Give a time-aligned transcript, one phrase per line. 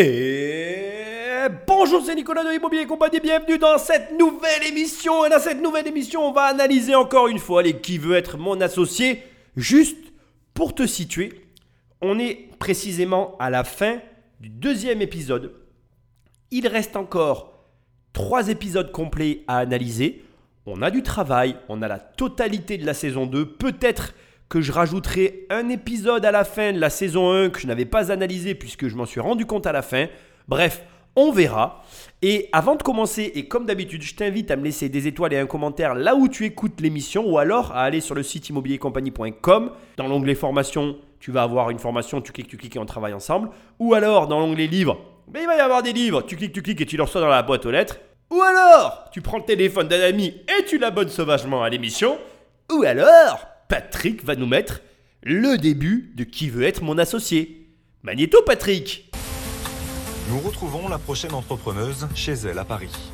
[0.00, 5.24] Et bonjour, c'est Nicolas de Immobilier Compagnie, bienvenue dans cette nouvelle émission.
[5.24, 8.38] Et dans cette nouvelle émission, on va analyser encore une fois les qui veut être
[8.38, 9.24] mon associé.
[9.56, 9.98] Juste
[10.54, 11.40] pour te situer,
[12.00, 13.98] on est précisément à la fin
[14.38, 15.52] du deuxième épisode.
[16.52, 17.64] Il reste encore
[18.12, 20.22] trois épisodes complets à analyser.
[20.64, 24.14] On a du travail, on a la totalité de la saison 2, peut-être
[24.48, 27.84] que je rajouterai un épisode à la fin de la saison 1 que je n'avais
[27.84, 30.06] pas analysé puisque je m'en suis rendu compte à la fin.
[30.48, 30.82] Bref,
[31.16, 31.82] on verra.
[32.22, 35.38] Et avant de commencer, et comme d'habitude, je t'invite à me laisser des étoiles et
[35.38, 39.72] un commentaire là où tu écoutes l'émission ou alors à aller sur le site immobiliercompagnie.com.
[39.96, 43.14] Dans l'onglet formation, tu vas avoir une formation, tu cliques, tu cliques et on travaille
[43.14, 43.50] ensemble.
[43.78, 45.00] Ou alors dans l'onglet livres,
[45.34, 47.28] il va y avoir des livres, tu cliques, tu cliques et tu le reçois dans
[47.28, 47.98] la boîte aux lettres.
[48.30, 52.18] Ou alors, tu prends le téléphone d'un ami et tu l'abonnes sauvagement à l'émission.
[52.72, 54.80] Ou alors, Patrick va nous mettre
[55.22, 57.68] le début de Qui veut être mon associé.
[58.02, 59.12] Magnéto Patrick
[60.30, 63.12] Nous retrouvons la prochaine entrepreneuse chez elle à Paris.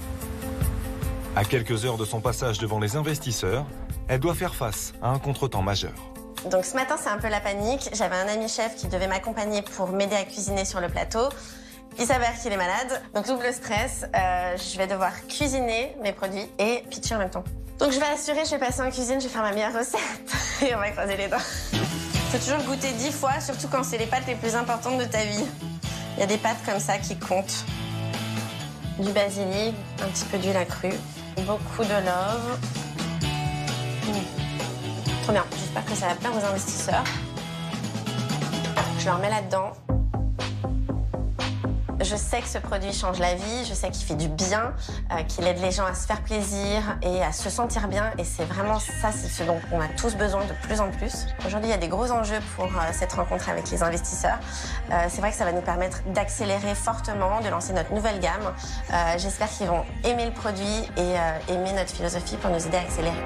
[1.34, 3.66] À quelques heures de son passage devant les investisseurs,
[4.06, 5.94] elle doit faire face à un contretemps majeur.
[6.48, 7.90] Donc ce matin, c'est un peu la panique.
[7.92, 11.30] J'avais un ami chef qui devait m'accompagner pour m'aider à cuisiner sur le plateau.
[11.98, 14.04] Il s'avère qu'il est malade, donc double stress.
[14.14, 17.44] Euh, je vais devoir cuisiner mes produits et pitcher en même temps.
[17.78, 20.00] Donc je vais assurer, je vais passer en cuisine, je vais faire ma meilleure recette
[20.62, 21.38] et on va croiser les dents.
[21.38, 25.24] Faut toujours goûter dix fois, surtout quand c'est les pâtes les plus importantes de ta
[25.24, 25.44] vie.
[26.16, 27.64] Il y a des pâtes comme ça qui comptent.
[28.98, 30.94] Du basilic, un petit peu d'huile accrue,
[31.38, 32.58] beaucoup de love.
[34.06, 35.22] Mmh.
[35.24, 37.04] Trop bien, j'espère que ça va plaire aux investisseurs.
[39.00, 39.72] Je leur mets là-dedans.
[42.04, 44.74] Je sais que ce produit change la vie, je sais qu'il fait du bien,
[45.10, 48.12] euh, qu'il aide les gens à se faire plaisir et à se sentir bien.
[48.18, 51.26] Et c'est vraiment ça, c'est ce dont on a tous besoin de plus en plus.
[51.46, 54.38] Aujourd'hui, il y a des gros enjeux pour euh, cette rencontre avec les investisseurs.
[54.92, 58.52] Euh, c'est vrai que ça va nous permettre d'accélérer fortement, de lancer notre nouvelle gamme.
[59.16, 60.64] J'espère qu'ils vont aimer le produit
[60.98, 63.16] et aimer notre philosophie pour nous aider à accélérer.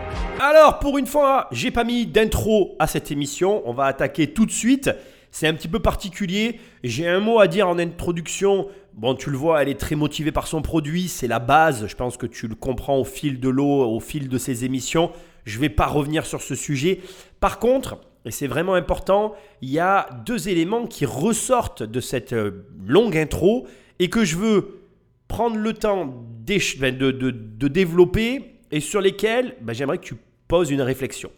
[0.41, 3.63] Alors, pour une fois, j'ai pas mis d'intro à cette émission.
[3.65, 4.91] On va attaquer tout de suite.
[5.39, 6.59] C'est un petit peu particulier.
[6.83, 8.67] J'ai un mot à dire en introduction.
[8.95, 11.07] Bon, tu le vois, elle est très motivée par son produit.
[11.07, 11.87] C'est la base.
[11.87, 15.13] Je pense que tu le comprends au fil de l'eau, au fil de ces émissions.
[15.45, 16.99] Je ne vais pas revenir sur ce sujet.
[17.39, 19.33] Par contre, et c'est vraiment important,
[19.63, 23.69] il y a deux éléments qui ressortent de cette euh, longue intro
[24.01, 24.81] et que je veux
[25.29, 30.17] prendre le temps de, développer et sur lesquels ben, j'aimerais que tu
[30.49, 31.31] poses une réflexion.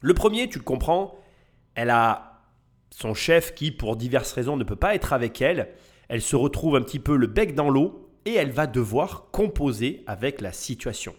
[0.00, 1.18] Le premier, tu le comprends,
[1.74, 2.29] elle a
[2.90, 5.68] son chef qui, pour diverses raisons, ne peut pas être avec elle.
[6.08, 10.02] Elle se retrouve un petit peu le bec dans l'eau et elle va devoir composer
[10.06, 11.14] avec la situation.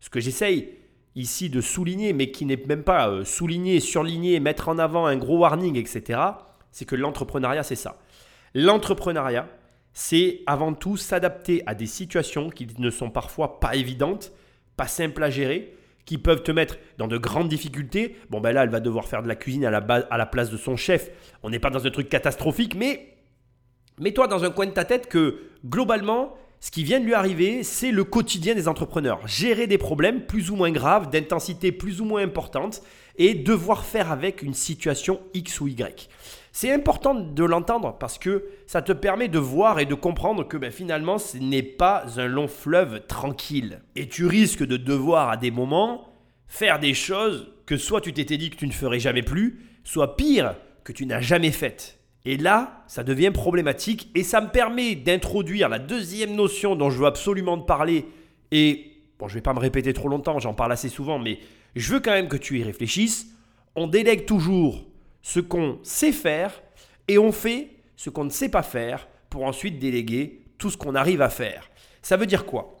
[0.00, 0.74] Ce que j'essaye
[1.16, 5.16] ici de souligner, mais qui n'est même pas euh, souligné, surligné, mettre en avant un
[5.16, 6.20] gros warning, etc.,
[6.72, 7.98] c'est que l'entrepreneuriat, c'est ça.
[8.52, 9.48] L'entrepreneuriat,
[9.92, 14.32] c'est avant tout s'adapter à des situations qui ne sont parfois pas évidentes,
[14.76, 18.16] pas simples à gérer, qui peuvent te mettre dans de grandes difficultés.
[18.30, 20.26] Bon, ben là, elle va devoir faire de la cuisine à la, base, à la
[20.26, 21.10] place de son chef.
[21.42, 23.16] On n'est pas dans un truc catastrophique, mais
[23.98, 27.62] mets-toi dans un coin de ta tête que globalement, ce qui vient de lui arriver,
[27.62, 29.26] c'est le quotidien des entrepreneurs.
[29.26, 32.82] Gérer des problèmes plus ou moins graves, d'intensité plus ou moins importante,
[33.16, 36.08] et devoir faire avec une situation X ou Y.
[36.56, 40.56] C'est important de l'entendre parce que ça te permet de voir et de comprendre que
[40.56, 43.82] ben, finalement ce n'est pas un long fleuve tranquille.
[43.96, 46.12] Et tu risques de devoir à des moments
[46.46, 50.14] faire des choses que soit tu t'étais dit que tu ne ferais jamais plus, soit
[50.14, 50.54] pire,
[50.84, 51.98] que tu n'as jamais faites.
[52.24, 57.00] Et là, ça devient problématique et ça me permet d'introduire la deuxième notion dont je
[57.00, 58.06] veux absolument te parler.
[58.52, 61.40] Et bon, je vais pas me répéter trop longtemps, j'en parle assez souvent, mais
[61.74, 63.26] je veux quand même que tu y réfléchisses.
[63.74, 64.84] On délègue toujours
[65.24, 66.62] ce qu'on sait faire
[67.08, 70.94] et on fait ce qu'on ne sait pas faire pour ensuite déléguer tout ce qu'on
[70.94, 71.70] arrive à faire.
[72.02, 72.76] Ça veut dire quoi?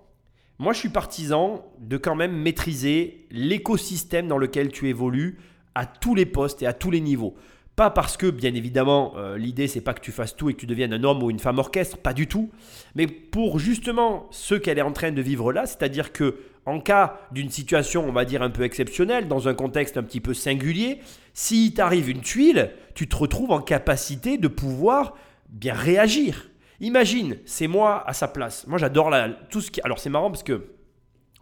[0.58, 5.38] Moi, je suis partisan de quand même maîtriser l'écosystème dans lequel tu évolues
[5.74, 7.34] à tous les postes et à tous les niveaux.
[7.76, 10.60] Pas parce que, bien évidemment, euh, l'idée c'est pas que tu fasses tout et que
[10.60, 12.50] tu deviennes un homme ou une femme orchestre, pas du tout,
[12.94, 17.18] mais pour justement ce qu'elle est en train de vivre là, c'est-à-dire que en cas
[17.30, 21.00] d'une situation, on va dire un peu exceptionnelle, dans un contexte un petit peu singulier,
[21.32, 25.14] s'il t'arrive une tuile, tu te retrouves en capacité de pouvoir
[25.48, 26.48] bien réagir.
[26.80, 28.66] Imagine, c'est moi à sa place.
[28.66, 29.14] Moi, j'adore
[29.50, 29.80] tout ce qui.
[29.82, 30.68] Alors, c'est marrant parce que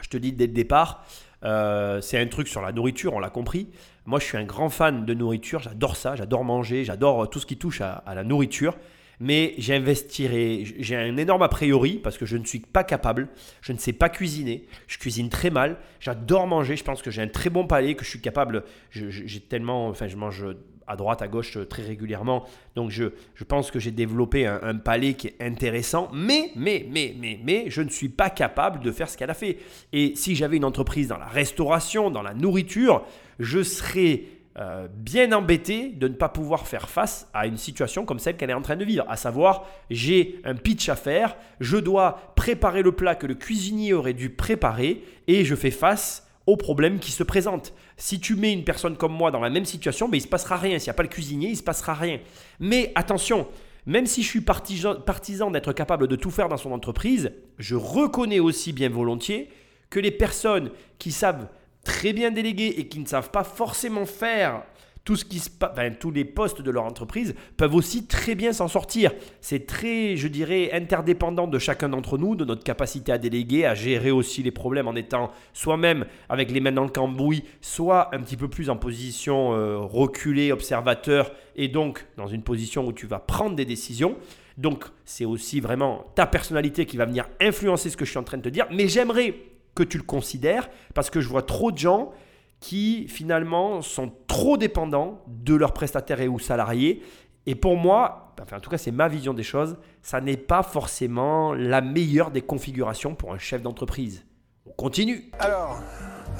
[0.00, 1.04] je te dis dès le départ,
[1.44, 3.68] euh, c'est un truc sur la nourriture, on l'a compris.
[4.04, 5.60] Moi, je suis un grand fan de nourriture.
[5.60, 8.76] J'adore ça, j'adore manger, j'adore tout ce qui touche à la nourriture.
[9.24, 13.28] Mais j'investirai, j'ai un énorme a priori parce que je ne suis pas capable,
[13.60, 17.22] je ne sais pas cuisiner, je cuisine très mal, j'adore manger, je pense que j'ai
[17.22, 20.44] un très bon palais, que je suis capable, je- je- j'ai tellement, enfin je mange
[20.88, 22.44] à droite, à gauche très régulièrement.
[22.74, 23.04] Donc je,
[23.46, 26.10] pense que j'ai développé un, un, palais qui est intéressant.
[26.12, 29.34] Mais, mais, mais, mais, mais, je ne suis pas capable de faire ce qu'elle a
[29.34, 29.58] fait.
[29.92, 33.04] Et si j'avais une entreprise dans la restauration, dans la nourriture,
[33.38, 34.24] je serais
[34.58, 38.50] euh, bien embêté de ne pas pouvoir faire face à une situation comme celle qu'elle
[38.50, 39.04] est en train de vivre.
[39.08, 43.94] À savoir, j'ai un pitch à faire, je dois préparer le plat que le cuisinier
[43.94, 47.72] aurait dû préparer et je fais face aux problèmes qui se présentent.
[47.96, 50.24] Si tu mets une personne comme moi dans la même situation, mais ben, il ne
[50.24, 50.78] se passera rien.
[50.78, 52.18] S'il n'y a pas le cuisinier, il ne se passera rien.
[52.60, 53.46] Mais attention,
[53.86, 58.40] même si je suis partisan d'être capable de tout faire dans son entreprise, je reconnais
[58.40, 59.48] aussi bien volontiers
[59.88, 61.48] que les personnes qui savent
[61.84, 64.62] très bien délégués et qui ne savent pas forcément faire
[65.04, 65.50] tout ce qui se
[65.98, 69.12] tous les postes de leur entreprise peuvent aussi très bien s'en sortir.
[69.40, 73.74] C'est très, je dirais, interdépendant de chacun d'entre nous, de notre capacité à déléguer, à
[73.74, 78.20] gérer aussi les problèmes en étant soi-même avec les mains dans le cambouis, soit un
[78.20, 83.06] petit peu plus en position euh, reculée, observateur, et donc dans une position où tu
[83.06, 84.16] vas prendre des décisions.
[84.56, 88.24] Donc c'est aussi vraiment ta personnalité qui va venir influencer ce que je suis en
[88.24, 88.66] train de te dire.
[88.70, 89.34] Mais j'aimerais
[89.74, 92.12] que tu le considères, parce que je vois trop de gens
[92.60, 97.02] qui finalement sont trop dépendants de leurs prestataires et ou salariés.
[97.46, 100.62] Et pour moi, enfin en tout cas c'est ma vision des choses, ça n'est pas
[100.62, 104.24] forcément la meilleure des configurations pour un chef d'entreprise.
[104.66, 105.30] On continue.
[105.40, 105.80] Alors,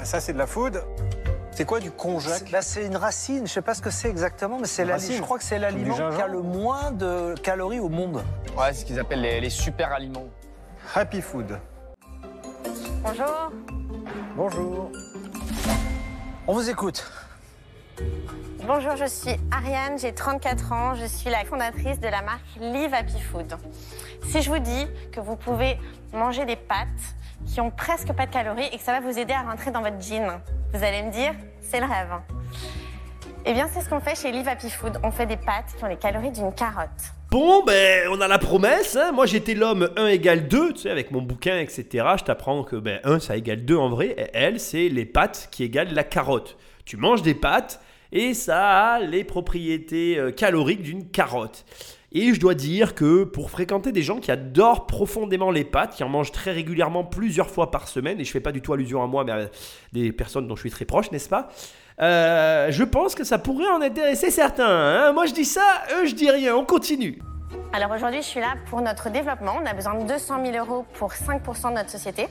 [0.03, 0.81] ça c'est de la food.
[1.51, 4.09] C'est quoi du konjac bah, C'est une racine, je ne sais pas ce que c'est
[4.09, 7.89] exactement, mais c'est je crois que c'est l'aliment qui a le moins de calories au
[7.89, 8.23] monde.
[8.57, 10.27] Ouais, c'est ce qu'ils appellent les, les super aliments.
[10.95, 11.59] Happy food.
[13.03, 13.51] Bonjour.
[14.37, 14.91] Bonjour.
[16.47, 17.05] On vous écoute.
[18.65, 22.93] Bonjour, je suis Ariane, j'ai 34 ans, je suis la fondatrice de la marque Live
[22.93, 23.57] Happy Food.
[24.23, 25.77] Si je vous dis que vous pouvez
[26.13, 26.87] manger des pâtes
[27.45, 29.81] qui ont presque pas de calories et que ça va vous aider à rentrer dans
[29.81, 30.39] votre jean,
[30.73, 32.13] vous allez me dire, c'est le rêve.
[33.45, 34.97] Eh bien, c'est ce qu'on fait chez Live Happy Food.
[35.03, 36.87] On fait des pâtes qui ont les calories d'une carotte.
[37.33, 38.95] Bon, ben, on a la promesse.
[38.95, 39.11] Hein.
[39.11, 42.05] Moi, j'étais l'homme 1 égale 2, tu sais, avec mon bouquin, etc.
[42.19, 44.13] Je t'apprends que ben, 1, ça égale 2 en vrai.
[44.15, 46.59] Et elle, c'est les pâtes qui égalent la carotte.
[46.85, 47.81] Tu manges des pâtes
[48.11, 51.65] et ça a les propriétés euh, caloriques d'une carotte.
[52.11, 56.03] Et je dois dire que pour fréquenter des gens qui adorent profondément les pâtes, qui
[56.03, 59.01] en mangent très régulièrement plusieurs fois par semaine, et je fais pas du tout allusion
[59.01, 59.49] à moi, mais à
[59.91, 61.49] des personnes dont je suis très proche, n'est-ce pas?
[62.01, 64.65] Euh, je pense que ça pourrait en intéresser certains.
[64.67, 65.13] Hein.
[65.13, 65.61] Moi je dis ça,
[65.95, 67.21] eux je dis rien, on continue.
[67.71, 69.57] Alors aujourd'hui je suis là pour notre développement.
[69.61, 72.27] On a besoin de 200 000 euros pour 5% de notre société.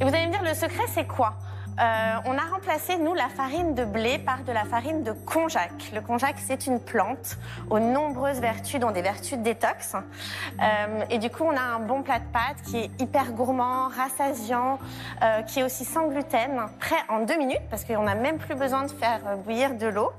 [0.00, 1.34] Et vous allez me dire, le secret c'est quoi?
[1.78, 5.70] Euh, on a remplacé, nous, la farine de blé par de la farine de konjac.
[5.94, 7.36] Le konjac, c'est une plante
[7.68, 9.94] aux nombreuses vertus, dont des vertus détox.
[9.94, 13.88] Euh, et du coup, on a un bon plat de pâtes qui est hyper gourmand,
[13.88, 14.78] rassasiant,
[15.22, 18.54] euh, qui est aussi sans gluten, prêt en deux minutes, parce qu'on n'a même plus
[18.54, 20.12] besoin de faire bouillir de l'eau.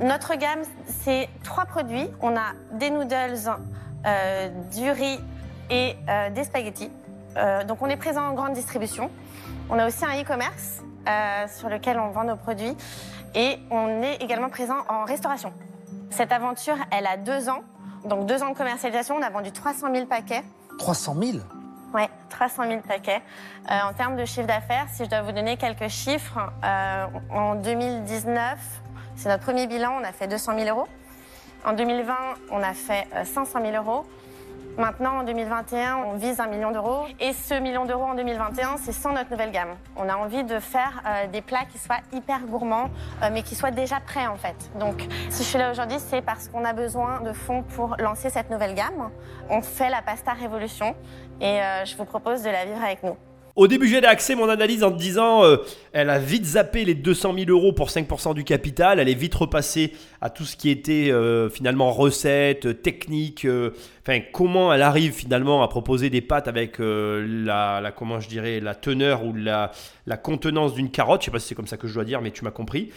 [0.00, 0.62] Notre gamme,
[1.02, 2.10] c'est trois produits.
[2.20, 3.38] On a des noodles,
[4.70, 5.18] du riz
[5.70, 5.96] et
[6.32, 6.90] des spaghettis.
[7.66, 9.10] Donc on est présent en grande distribution.
[9.70, 12.76] On a aussi un e-commerce euh, sur lequel on vend nos produits
[13.34, 15.52] et on est également présent en restauration.
[16.10, 17.62] Cette aventure, elle a deux ans,
[18.04, 19.16] donc deux ans de commercialisation.
[19.16, 20.42] On a vendu 300 000 paquets.
[20.78, 21.38] 300 000
[21.92, 23.22] Oui, 300 000 paquets.
[23.70, 27.54] Euh, en termes de chiffre d'affaires, si je dois vous donner quelques chiffres, euh, en
[27.56, 28.58] 2019,
[29.16, 30.88] c'est notre premier bilan, on a fait 200 000 euros.
[31.66, 32.14] En 2020,
[32.50, 34.06] on a fait 500 000 euros.
[34.76, 37.04] Maintenant, en 2021, on vise un million d'euros.
[37.20, 39.76] Et ce million d'euros en 2021, c'est sans notre nouvelle gamme.
[39.96, 42.90] On a envie de faire euh, des plats qui soient hyper gourmands,
[43.22, 44.56] euh, mais qui soient déjà prêts en fait.
[44.80, 48.30] Donc, si je suis là aujourd'hui, c'est parce qu'on a besoin de fonds pour lancer
[48.30, 49.10] cette nouvelle gamme.
[49.48, 50.96] On fait la pasta révolution
[51.40, 53.16] et euh, je vous propose de la vivre avec nous.
[53.56, 55.58] Au début, j'ai axé mon analyse en te disant euh,
[55.92, 58.98] elle a vite zappé les 200 000 euros pour 5% du capital.
[58.98, 63.44] Elle est vite repassée à tout ce qui était euh, finalement recette, technique.
[63.44, 63.70] Euh,
[64.02, 68.74] enfin, comment elle arrive finalement à proposer des pâtes avec la, comment je dirais, la
[68.74, 69.70] teneur ou la,
[70.08, 71.20] la contenance d'une carotte.
[71.20, 72.90] Je sais pas si c'est comme ça que je dois dire, mais tu m'as compris.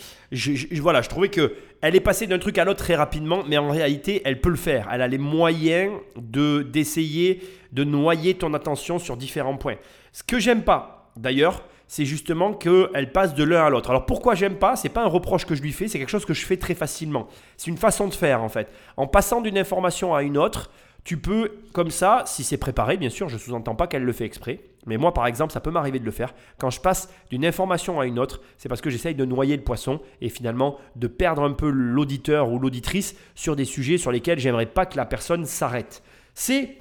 [0.82, 3.70] Voilà, je trouvais que elle est passée d'un truc à l'autre très rapidement, mais en
[3.70, 4.90] réalité, elle peut le faire.
[4.92, 7.42] Elle a les moyens de d'essayer
[7.74, 9.76] de noyer ton attention sur différents points.
[10.18, 13.92] Ce que j'aime pas, d'ailleurs, c'est justement qu'elle passe de l'un à l'autre.
[13.92, 16.26] Alors pourquoi j'aime pas C'est pas un reproche que je lui fais, c'est quelque chose
[16.26, 17.28] que je fais très facilement.
[17.56, 18.68] C'est une façon de faire en fait.
[18.98, 20.72] En passant d'une information à une autre,
[21.04, 24.12] tu peux, comme ça, si c'est préparé, bien sûr, je ne sous-entends pas qu'elle le
[24.12, 24.62] fait exprès.
[24.88, 26.34] Mais moi, par exemple, ça peut m'arriver de le faire.
[26.58, 29.64] Quand je passe d'une information à une autre, c'est parce que j'essaye de noyer le
[29.64, 34.40] poisson et finalement de perdre un peu l'auditeur ou l'auditrice sur des sujets sur lesquels
[34.40, 36.02] j'aimerais pas que la personne s'arrête.
[36.34, 36.76] C'est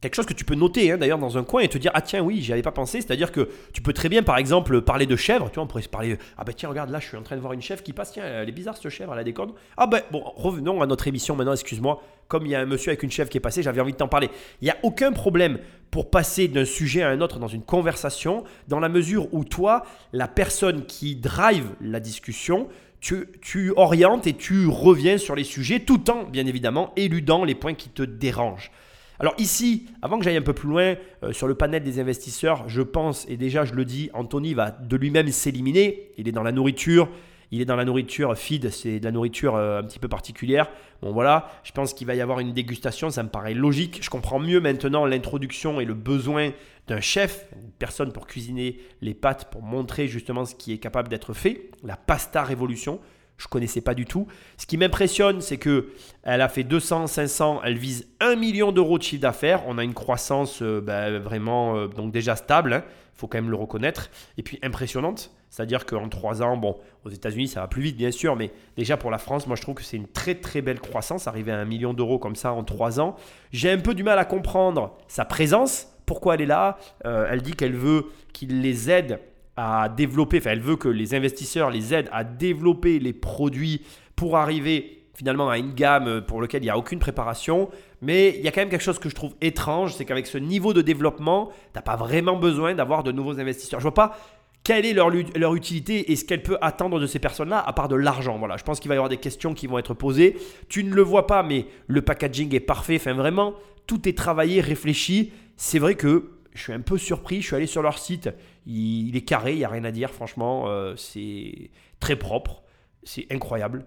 [0.00, 2.00] quelque chose que tu peux noter hein, d'ailleurs dans un coin et te dire ah
[2.00, 3.00] tiens oui j'y avais pas pensé.
[3.00, 5.64] C'est à dire que tu peux très bien par exemple parler de chèvre tu vois
[5.64, 7.52] on pourrait se parler ah ben tiens regarde là je suis en train de voir
[7.52, 8.12] une chèvre qui passe.
[8.12, 9.52] Tiens elle est bizarre cette chèvre elle a des cornes.
[9.76, 12.02] Ah ben bon revenons à notre émission maintenant excuse-moi.
[12.28, 13.96] Comme il y a un monsieur avec une chèvre qui est passé j'avais envie de
[13.96, 14.30] t'en parler.
[14.60, 15.58] Il n'y a aucun problème
[15.90, 19.84] pour passer d'un sujet à un autre dans une conversation dans la mesure où toi
[20.12, 22.68] la personne qui drive la discussion
[23.00, 27.54] tu, tu, orientes et tu reviens sur les sujets tout en, bien évidemment, éludant les
[27.54, 28.72] points qui te dérangent.
[29.20, 30.94] Alors ici, avant que j'aille un peu plus loin
[31.24, 34.70] euh, sur le panel des investisseurs, je pense, et déjà je le dis, Anthony va
[34.70, 36.12] de lui-même s'éliminer.
[36.18, 37.08] Il est dans la nourriture,
[37.50, 40.70] il est dans la nourriture feed, c'est de la nourriture euh, un petit peu particulière.
[41.02, 43.98] Bon voilà, je pense qu'il va y avoir une dégustation, ça me paraît logique.
[44.02, 46.52] Je comprends mieux maintenant l'introduction et le besoin
[46.86, 51.08] d'un chef, une personne pour cuisiner les pâtes, pour montrer justement ce qui est capable
[51.08, 51.70] d'être fait.
[51.82, 53.00] La pasta révolution,
[53.38, 54.26] je connaissais pas du tout.
[54.56, 55.88] Ce qui m'impressionne, c'est que
[56.24, 59.62] elle a fait 200, 500, elle vise 1 million d'euros de chiffre d'affaires.
[59.66, 62.84] On a une croissance euh, ben, vraiment euh, donc déjà stable, il hein.
[63.14, 65.30] faut quand même le reconnaître, et puis impressionnante.
[65.50, 66.60] C'est-à-dire qu'en 3 ans,
[67.04, 69.62] aux États-Unis, ça va plus vite, bien sûr, mais déjà pour la France, moi je
[69.62, 72.52] trouve que c'est une très très belle croissance, arriver à 1 million d'euros comme ça
[72.52, 73.16] en 3 ans.
[73.50, 76.78] J'ai un peu du mal à comprendre sa présence, pourquoi elle est là?
[77.06, 79.20] Euh, elle dit qu'elle veut qu'il les aide
[79.58, 83.82] à développer, enfin elle veut que les investisseurs les aident à développer les produits
[84.14, 87.68] pour arriver finalement à une gamme pour laquelle il n'y a aucune préparation.
[88.00, 90.38] Mais il y a quand même quelque chose que je trouve étrange, c'est qu'avec ce
[90.38, 93.80] niveau de développement, tu n'as pas vraiment besoin d'avoir de nouveaux investisseurs.
[93.80, 94.16] Je vois pas
[94.62, 97.88] quelle est leur, leur utilité et ce qu'elle peut attendre de ces personnes-là, à part
[97.88, 98.38] de l'argent.
[98.38, 100.36] Voilà, je pense qu'il va y avoir des questions qui vont être posées.
[100.68, 102.96] Tu ne le vois pas, mais le packaging est parfait.
[102.96, 103.54] Enfin, vraiment,
[103.88, 105.32] tout est travaillé, réfléchi.
[105.56, 107.40] C'est vrai que je suis un peu surpris.
[107.40, 108.30] Je suis allé sur leur site.
[108.70, 110.10] Il, est carré, il n'y a rien à dire.
[110.10, 111.70] Franchement, euh, c'est
[112.00, 112.62] très propre.
[113.02, 113.86] C'est incroyable.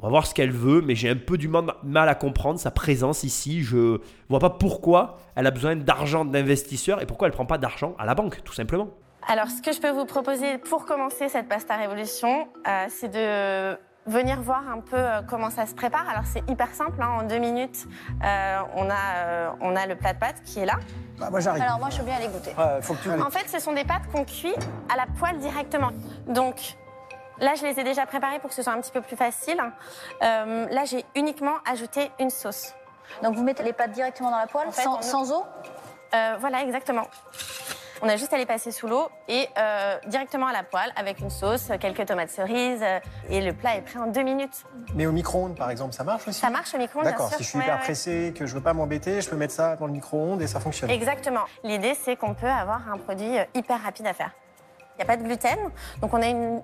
[0.00, 2.70] On va voir ce qu'elle veut, mais j'ai un peu du mal à comprendre sa
[2.70, 3.62] présence ici.
[3.62, 7.58] Je vois pas pourquoi elle a besoin d'argent d'investisseurs et pourquoi elle ne prend pas
[7.58, 8.90] d'argent à la banque, tout simplement.
[9.26, 13.76] Alors, ce que je peux vous proposer pour commencer cette pasta révolution, euh, c'est de
[14.08, 16.08] venir voir un peu euh, comment ça se prépare.
[16.08, 17.18] Alors c'est hyper simple, hein.
[17.20, 17.86] en deux minutes,
[18.24, 20.74] euh, on, a, euh, on a le plat de pâtes qui est là.
[21.18, 21.62] Bah, moi j'arrive.
[21.62, 22.54] Alors moi je veux bien aller goûter.
[22.80, 24.54] faut que tu en fait, ce sont des pâtes qu'on cuit
[24.92, 25.90] à la poêle directement.
[26.26, 26.76] Donc
[27.40, 29.60] là, je les ai déjà préparées pour que ce soit un petit peu plus facile.
[30.20, 32.74] là, j'ai uniquement ajouté une sauce.
[33.22, 35.44] Donc vous mettez les pâtes directement dans la poêle, sans, sans eau?
[36.12, 37.06] Voilà, exactement.
[38.00, 41.20] On a juste à les passer sous l'eau et euh, directement à la poêle avec
[41.20, 44.64] une sauce, quelques tomates cerises euh, et le plat est prêt en deux minutes.
[44.94, 47.48] Mais au micro-ondes, par exemple, ça marche aussi Ça marche au micro-ondes, D'accord, si je
[47.48, 50.40] suis hyper pressé, que je veux pas m'embêter, je peux mettre ça dans le micro-ondes
[50.42, 50.90] et ça fonctionne.
[50.90, 51.44] Exactement.
[51.64, 54.30] L'idée, c'est qu'on peut avoir un produit euh, hyper rapide à faire.
[54.98, 55.58] Il n'y a pas de gluten,
[56.02, 56.60] donc on a une,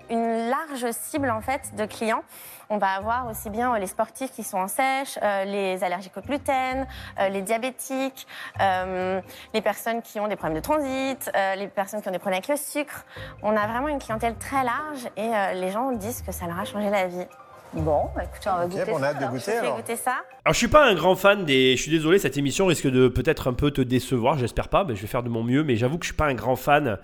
[0.50, 2.24] large cible en fait de clients.
[2.68, 6.16] On va avoir aussi bien euh, les sportifs qui sont en sèche, euh, les allergiques
[6.16, 6.84] au gluten,
[7.20, 8.26] euh, les diabétiques,
[8.58, 12.48] les personnes qui ont des problèmes de transit, les personnes qui ont des problèmes avec
[12.48, 13.04] le sucre.
[13.44, 16.64] On a vraiment une clientèle très large et les gens disent que ça leur a
[16.64, 17.26] changé la vie.
[17.72, 19.76] Bon, bah, écoutez, on va goûter on a hâte de goûter alors.
[19.76, 20.16] goûter ça.
[20.44, 21.76] Alors je suis pas un grand fan des.
[21.76, 24.38] Je suis désolé, cette émission risque de peut-être un peu te décevoir.
[24.38, 24.84] J'espère pas.
[24.84, 26.56] mais je vais faire de mon mieux, mais j'avoue que je suis pas un grand
[26.56, 26.98] fan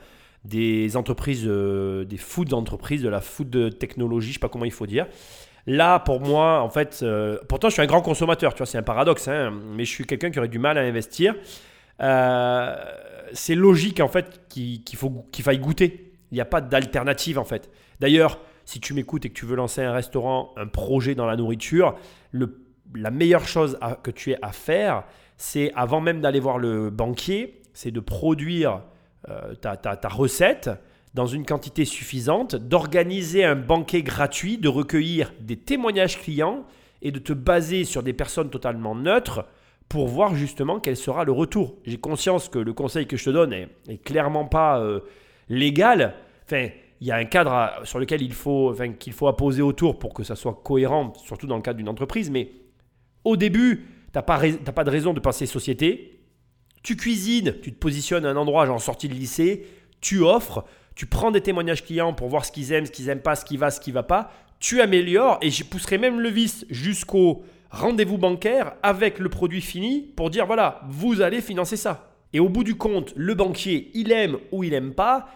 [0.44, 4.72] des entreprises, euh, des food entreprises, de la food technologie, je sais pas comment il
[4.72, 5.06] faut dire.
[5.66, 8.78] Là, pour moi, en fait, euh, pourtant je suis un grand consommateur, tu vois, c'est
[8.78, 11.34] un paradoxe, hein, mais je suis quelqu'un qui aurait du mal à investir.
[12.00, 12.74] Euh,
[13.32, 16.14] c'est logique en fait qu'il faut qu'il faille goûter.
[16.32, 17.70] Il n'y a pas d'alternative en fait.
[18.00, 21.36] D'ailleurs, si tu m'écoutes et que tu veux lancer un restaurant, un projet dans la
[21.36, 21.96] nourriture,
[22.32, 25.04] la meilleure chose que tu aies à faire,
[25.36, 28.82] c'est avant même d'aller voir le banquier, c'est de produire
[29.28, 30.70] euh, ta, recette
[31.12, 36.64] dans une quantité suffisante, d'organiser un banquet gratuit, de recueillir des témoignages clients
[37.02, 39.44] et de te baser sur des personnes totalement neutres
[39.88, 41.76] pour voir justement quel sera le retour.
[41.84, 43.68] J'ai conscience que le conseil que je te donne est,
[44.04, 45.00] clairement pas euh,
[45.48, 46.14] légal.
[46.44, 46.68] Enfin,
[47.00, 50.14] il y a un cadre sur lequel il faut, enfin, qu'il faut apposer autour pour
[50.14, 52.30] que ça soit cohérent, surtout dans le cadre d'une entreprise.
[52.30, 52.52] Mais
[53.24, 54.38] au début, tu n'as pas,
[54.74, 56.19] pas de raison de passer société.
[56.82, 59.66] Tu cuisines, tu te positionnes à un endroit genre sortie de lycée,
[60.00, 63.20] tu offres, tu prends des témoignages clients pour voir ce qu'ils aiment, ce qu'ils n'aiment
[63.20, 66.28] pas, ce qui va, ce qui va pas, tu améliores et je pousserai même le
[66.28, 72.12] vice jusqu'au rendez-vous bancaire avec le produit fini pour dire voilà, vous allez financer ça.
[72.32, 75.28] Et au bout du compte, le banquier, il aime ou il n'aime pas,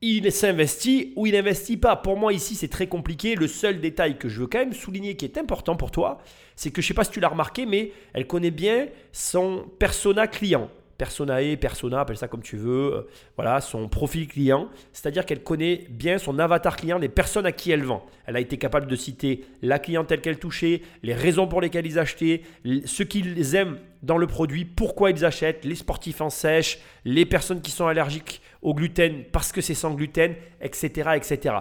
[0.00, 1.94] il s'investit ou il n'investit pas.
[1.94, 3.36] Pour moi, ici, c'est très compliqué.
[3.36, 6.18] Le seul détail que je veux quand même souligner qui est important pour toi,
[6.56, 9.64] c'est que je ne sais pas si tu l'as remarqué, mais elle connaît bien son
[9.78, 10.68] persona client
[11.02, 15.86] personae, persona, appelle ça comme tu veux, euh, voilà, son profil client, c'est-à-dire qu'elle connaît
[15.90, 18.06] bien son avatar client, les personnes à qui elle vend.
[18.24, 21.98] Elle a été capable de citer la clientèle qu'elle touchait, les raisons pour lesquelles ils
[21.98, 22.42] achetaient,
[22.84, 27.62] ce qu'ils aiment dans le produit, pourquoi ils achètent, les sportifs en sèche, les personnes
[27.62, 31.10] qui sont allergiques au gluten parce que c'est sans gluten, etc.
[31.16, 31.56] etc.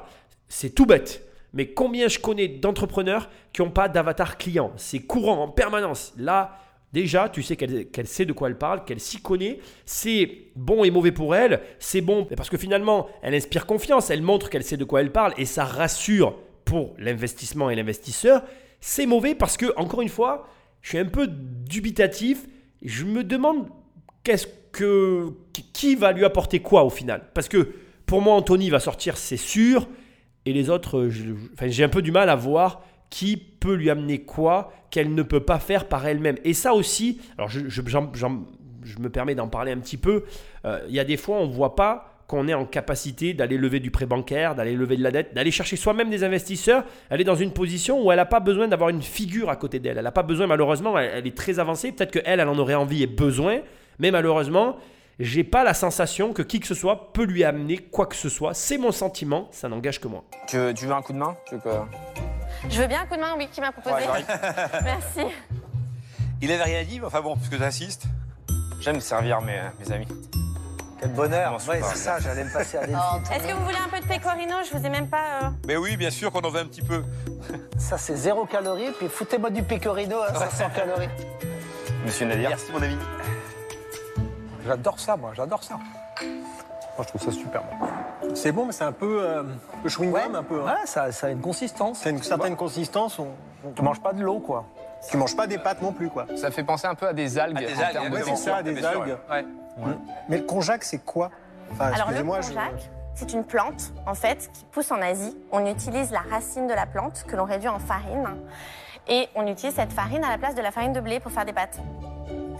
[0.50, 1.27] C'est tout bête.
[1.53, 4.71] Mais combien je connais d'entrepreneurs qui n'ont pas d'avatar client?
[4.77, 6.13] C'est courant en permanence.
[6.15, 6.60] Là,
[6.93, 9.60] déjà, tu sais qu'elle sait de quoi elle parle, qu'elle s'y connaît.
[9.86, 11.62] C'est bon et mauvais pour elle.
[11.79, 15.12] C'est bon parce que finalement, elle inspire confiance, elle montre qu'elle sait de quoi elle
[15.12, 18.43] parle et ça rassure pour l'investissement et l'investisseur.
[18.79, 20.48] C'est mauvais parce que, encore une fois,
[20.81, 22.48] je suis un peu dubitatif.
[22.81, 23.67] Je me demande
[24.24, 25.33] qu'est-ce que
[25.74, 27.29] qui va lui apporter quoi au final.
[27.33, 27.74] Parce que
[28.05, 29.88] pour moi, Anthony va sortir, c'est sûr.
[30.45, 31.10] Et les autres,
[31.67, 35.43] j'ai un peu du mal à voir qui peut lui amener quoi qu'elle ne peut
[35.43, 36.37] pas faire par elle-même.
[36.43, 37.81] Et ça aussi, alors je,
[38.99, 40.23] me permets d'en parler un petit peu,
[40.65, 43.57] euh, il y a des fois on ne voit pas qu'on est en capacité d'aller
[43.57, 46.85] lever du prêt bancaire, d'aller lever de la dette, d'aller chercher soi-même des investisseurs.
[47.09, 49.79] Elle est dans une position où elle n'a pas besoin d'avoir une figure à côté
[49.79, 49.97] d'elle.
[49.97, 51.91] Elle n'a pas besoin, malheureusement, elle, est très avancée.
[51.91, 53.59] Peut-être qu'elle, elle en aurait envie et besoin,
[53.99, 54.77] mais malheureusement,
[55.19, 58.29] j'ai pas la sensation que qui que ce soit peut lui amener quoi que ce
[58.29, 58.53] soit.
[58.53, 60.23] C'est mon sentiment, ça n'engage que moi.
[60.47, 61.35] Tu veux, tu veux un coup de main?
[62.69, 63.95] Je veux bien un coup de main, oui, qui m'a proposé.
[64.83, 65.33] Merci.
[66.41, 68.03] Il avait rien dit, mais enfin bon, puisque tu insistes.
[68.79, 70.07] J'aime servir mes, mes amis.
[70.99, 71.57] Quel bonheur.
[71.67, 72.81] Ouais, c'est ça, j'allais me passer à.
[72.89, 74.55] Oh, Est-ce que vous voulez un peu de pecorino?
[74.69, 75.43] Je vous ai même pas.
[75.43, 77.03] Euh, Mais oui, bien sûr qu'on en veut un petit peu.
[77.77, 81.09] Ça, c'est zéro calorie, puis foutez-moi du pecorino à 500 calories.
[82.05, 82.49] Monsieur Nadir.
[82.49, 82.97] Merci, mon ami.
[84.65, 85.75] J'adore ça, moi, j'adore ça.
[85.75, 87.87] Moi, je trouve ça super bon.
[88.33, 89.43] C'est bon, mais c'est un peu euh,
[89.85, 90.61] chewing-gum, un peu.
[90.61, 90.65] Hein.
[90.65, 92.00] Ouais, ça, ça, a une consistance.
[92.00, 93.19] C'est une certaine consistance.
[93.19, 93.27] On,
[93.75, 94.65] Tu manges pas de l'eau, quoi.
[95.09, 96.27] Tu manges pas des pâtes non plus, quoi.
[96.35, 97.57] Ça fait penser un peu à des algues.
[97.57, 99.17] À des algues, ouais, c'est ça, des algues.
[99.29, 99.45] Ouais.
[100.29, 101.31] Mais le konjac, c'est quoi?
[101.79, 105.35] Alors le konjac, c'est une plante en fait qui pousse en Asie.
[105.51, 108.27] On utilise la racine de la plante que l'on réduit en farine
[109.07, 111.45] et on utilise cette farine à la place de la farine de blé pour faire
[111.45, 111.79] des pâtes.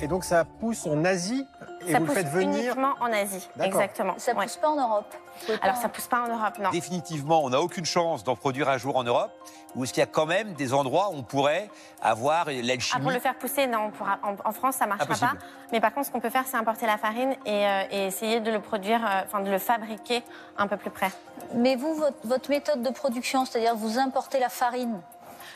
[0.01, 1.46] Et donc ça pousse en Asie
[1.88, 4.16] et ça vous pousse le faites venir uniquement en Asie, exactement.
[4.18, 5.14] Ça pousse pas en Europe.
[5.62, 6.70] Alors ça pousse pas en Europe, non.
[6.70, 9.32] Définitivement, on n'a aucune chance d'en produire un jour en Europe.
[9.76, 11.70] Ou est-ce qu'il y a quand même des endroits où on pourrait
[12.02, 15.34] avoir l'alchimie ah, Pour le faire pousser, non, on pourra, en, France ça marchera pas.
[15.72, 18.52] Mais par contre, ce qu'on peut faire, c'est importer la farine et, euh, essayer de
[18.52, 20.24] le produire, euh, enfin de le fabriquer
[20.58, 21.12] un peu plus près.
[21.53, 25.00] Mais vous, votre, méthode de production, c'est-à-dire vous importez la farine?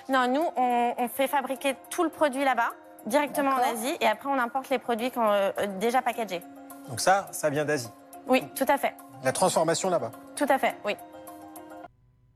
[0.08, 2.72] Non, nous, on fait fabriquer tout le produit là-bas
[3.06, 6.42] directement en Asie et après on importe les produits euh, déjà packagés.
[6.90, 7.90] Donc ça, ça vient d'Asie
[8.28, 8.94] Oui, tout à fait.
[9.24, 10.94] La transformation là-bas Tout à fait, oui.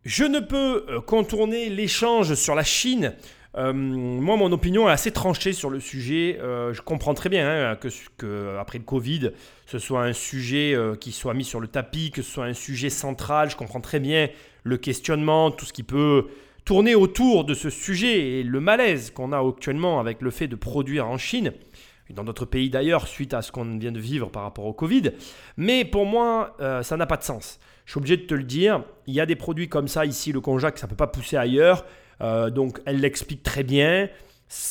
[0.05, 3.13] Je ne peux euh, contourner l'échange sur la Chine.
[3.57, 6.37] Euh, moi, mon opinion est assez tranchée sur le sujet.
[6.39, 9.31] je comprends très bien hein, que, que, après le Covid,
[9.65, 12.91] ce soit un sujet qui soit mis sur le tapis, que ce soit un sujet
[12.91, 13.49] central.
[13.49, 14.29] Je comprends très bien
[14.63, 16.27] le questionnement, tout ce qui peut
[16.65, 20.55] tourner autour de ce sujet et le malaise qu'on a actuellement avec le fait de
[20.55, 21.53] produire en Chine,
[22.09, 24.73] et dans d'autres pays d'ailleurs, suite à ce qu'on vient de vivre par rapport au
[24.73, 25.11] Covid.
[25.57, 27.59] Mais pour moi, euh, ça n'a pas de sens.
[27.85, 28.83] Je suis obligé de te le dire.
[29.07, 31.37] Il y a des produits comme ça ici, le konjac, ça ne peut pas pousser
[31.37, 31.85] ailleurs.
[32.21, 34.09] Euh, donc elle l'explique très bien.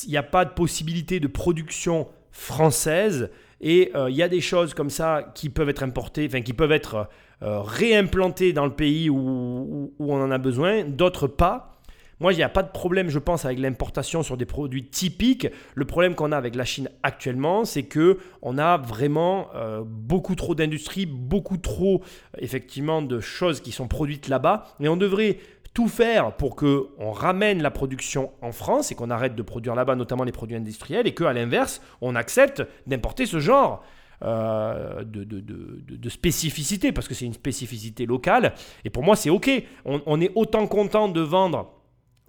[0.05, 3.31] Il n'y a pas de possibilité de production française.
[3.61, 6.53] Et euh, il y a des choses comme ça qui peuvent être importées, enfin qui
[6.53, 7.09] peuvent être
[7.41, 11.78] réimplantées dans le pays où on en a besoin, d'autres pas.
[12.21, 15.47] Moi, il n'y a pas de problème, je pense, avec l'importation sur des produits typiques.
[15.75, 20.35] Le problème qu'on a avec la Chine actuellement, c'est que on a vraiment euh, beaucoup
[20.35, 22.03] trop d'industries, beaucoup trop
[22.39, 25.39] effectivement de choses qui sont produites là-bas, et on devrait
[25.75, 29.77] tout faire pour que on ramène la production en France et qu'on arrête de produire
[29.77, 33.85] là-bas, notamment les produits industriels, et qu'à l'inverse, on accepte d'importer ce genre.
[34.25, 38.53] Euh, de, de, spécificité, parce que c'est une spécificité locale.
[38.85, 39.49] Et pour moi, c'est OK.
[39.85, 41.78] on, est autant content de vendre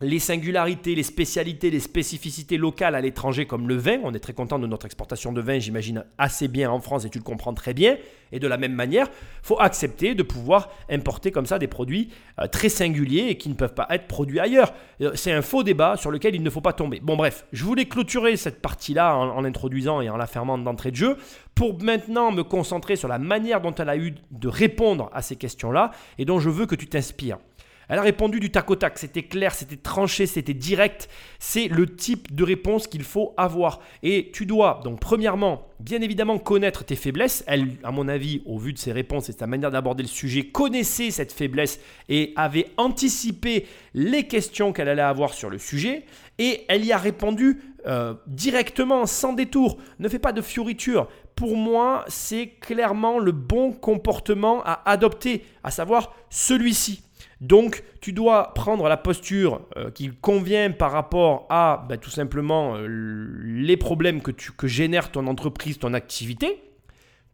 [0.02, 4.00] les singularités, les spécialités, les spécificités locales à l'étranger comme le vin.
[4.04, 7.10] On est très content de notre exportation de vin, j'imagine, assez bien en France et
[7.10, 7.98] tu le comprends très bien.
[8.32, 12.10] Et de la même manière, il faut accepter de pouvoir importer comme ça des produits
[12.40, 14.74] euh, très singuliers et qui ne peuvent pas être produits ailleurs.
[15.02, 17.00] Euh, c'est un faux débat sur lequel il ne faut pas tomber.
[17.02, 20.92] Bon bref, je voulais clôturer cette partie-là en, en l'introduisant et en la fermant d'entrée
[20.92, 21.18] de jeu
[21.56, 25.36] pour maintenant me concentrer sur la manière dont elle a eu de répondre à ces
[25.36, 27.40] questions-là et dont je veux que tu t'inspires.
[27.89, 31.10] Elle a répondu du tac au tac, c'était clair, c'était tranché, c'était direct.
[31.39, 33.80] C'est le type de réponse qu'il faut avoir.
[34.04, 37.43] Et tu dois, donc premièrement, bien évidemment connaître tes faiblesses.
[37.47, 40.10] Elle, à mon avis, au vu de ses réponses et de sa manière d'aborder le
[40.10, 46.06] sujet, connaissait cette faiblesse et avait anticipé les questions qu'elle allait avoir sur le sujet.
[46.38, 49.80] Et elle y a répondu euh, directement, sans détour.
[49.97, 51.08] Ne fais pas de fioritures.
[51.36, 57.02] Pour moi, c'est clairement le bon comportement à adopter, à savoir celui-ci.
[57.41, 62.75] Donc, tu dois prendre la posture euh, qui convient par rapport à ben, tout simplement
[62.75, 62.86] euh,
[63.43, 66.62] les problèmes que, tu, que génère ton entreprise, ton activité.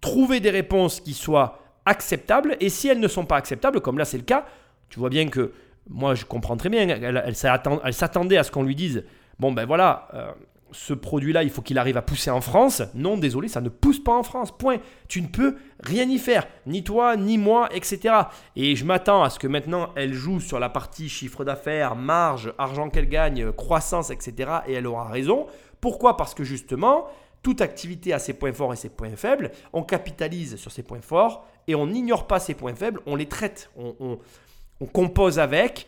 [0.01, 2.55] Trouver des réponses qui soient acceptables.
[2.59, 4.45] Et si elles ne sont pas acceptables, comme là c'est le cas,
[4.89, 5.53] tu vois bien que
[5.89, 9.03] moi je comprends très bien, elle, s'attendait à ce qu'on lui dise
[9.39, 10.31] bon ben voilà, euh,
[10.71, 12.81] ce produit-là, il faut qu'il arrive à pousser en France.
[12.93, 14.51] Non, désolé, ça ne pousse pas en France.
[14.51, 14.77] Point.
[15.07, 16.47] Tu ne peux rien y faire.
[16.65, 18.15] Ni toi, ni moi, etc.
[18.55, 22.53] Et je m'attends à ce que maintenant, elle joue sur la partie chiffre d'affaires, marge,
[22.57, 24.51] argent qu'elle gagne, croissance, etc.
[24.67, 25.47] Et elle aura raison.
[25.81, 26.17] Pourquoi?
[26.17, 27.07] Parce que justement,
[27.43, 29.51] toute activité a ses points forts et ses points faibles.
[29.71, 32.99] On capitalise sur ses points forts et on n'ignore pas ses points faibles.
[33.05, 33.71] On les traite.
[33.77, 35.87] on compose avec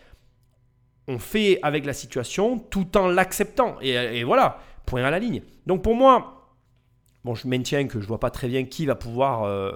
[1.08, 3.78] on fait avec la situation tout en l'acceptant.
[3.82, 5.42] Et, voilà, point à la ligne.
[5.66, 6.52] Donc pour moi,
[7.34, 9.72] je maintiens que je ne vois pas très bien qui va pouvoir euh,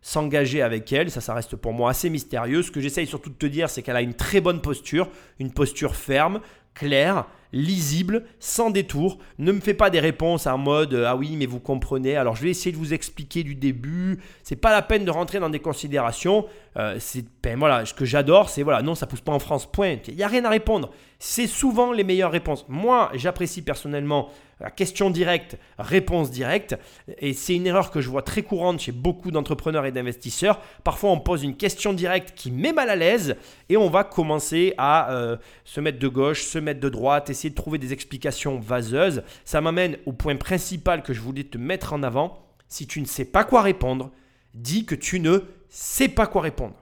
[0.00, 1.10] s'engager avec elle.
[1.10, 2.62] Ça, ça reste pour moi assez mystérieux.
[2.62, 5.52] Ce que j'essaye surtout de te dire, c'est qu'elle a une très bonne posture, une
[5.52, 6.40] posture ferme,
[6.74, 9.18] claire, lisible, sans détour.
[9.38, 12.16] Ne me fais pas des réponses en mode ah oui, mais vous comprenez.
[12.16, 14.20] Alors je vais essayer de vous expliquer du début.
[14.42, 16.46] C'est pas la peine de rentrer dans des considérations.
[16.76, 19.70] Euh, c'est ben, voilà, ce que j'adore, c'est voilà, non, ça pousse pas en France.
[19.70, 19.98] Point.
[20.08, 20.90] Il y a rien à répondre.
[21.18, 22.64] C'est souvent les meilleures réponses.
[22.68, 24.30] Moi, j'apprécie personnellement
[24.70, 26.76] question directe, réponse directe.
[27.18, 30.60] Et c'est une erreur que je vois très courante chez beaucoup d'entrepreneurs et d'investisseurs.
[30.84, 33.36] Parfois, on pose une question directe qui met mal à l'aise
[33.68, 37.50] et on va commencer à euh, se mettre de gauche, se mettre de droite, essayer
[37.50, 39.22] de trouver des explications vaseuses.
[39.44, 42.46] Ça m'amène au point principal que je voulais te mettre en avant.
[42.68, 44.10] Si tu ne sais pas quoi répondre,
[44.54, 46.74] dis que tu ne sais pas quoi répondre.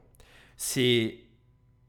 [0.57, 1.19] C'est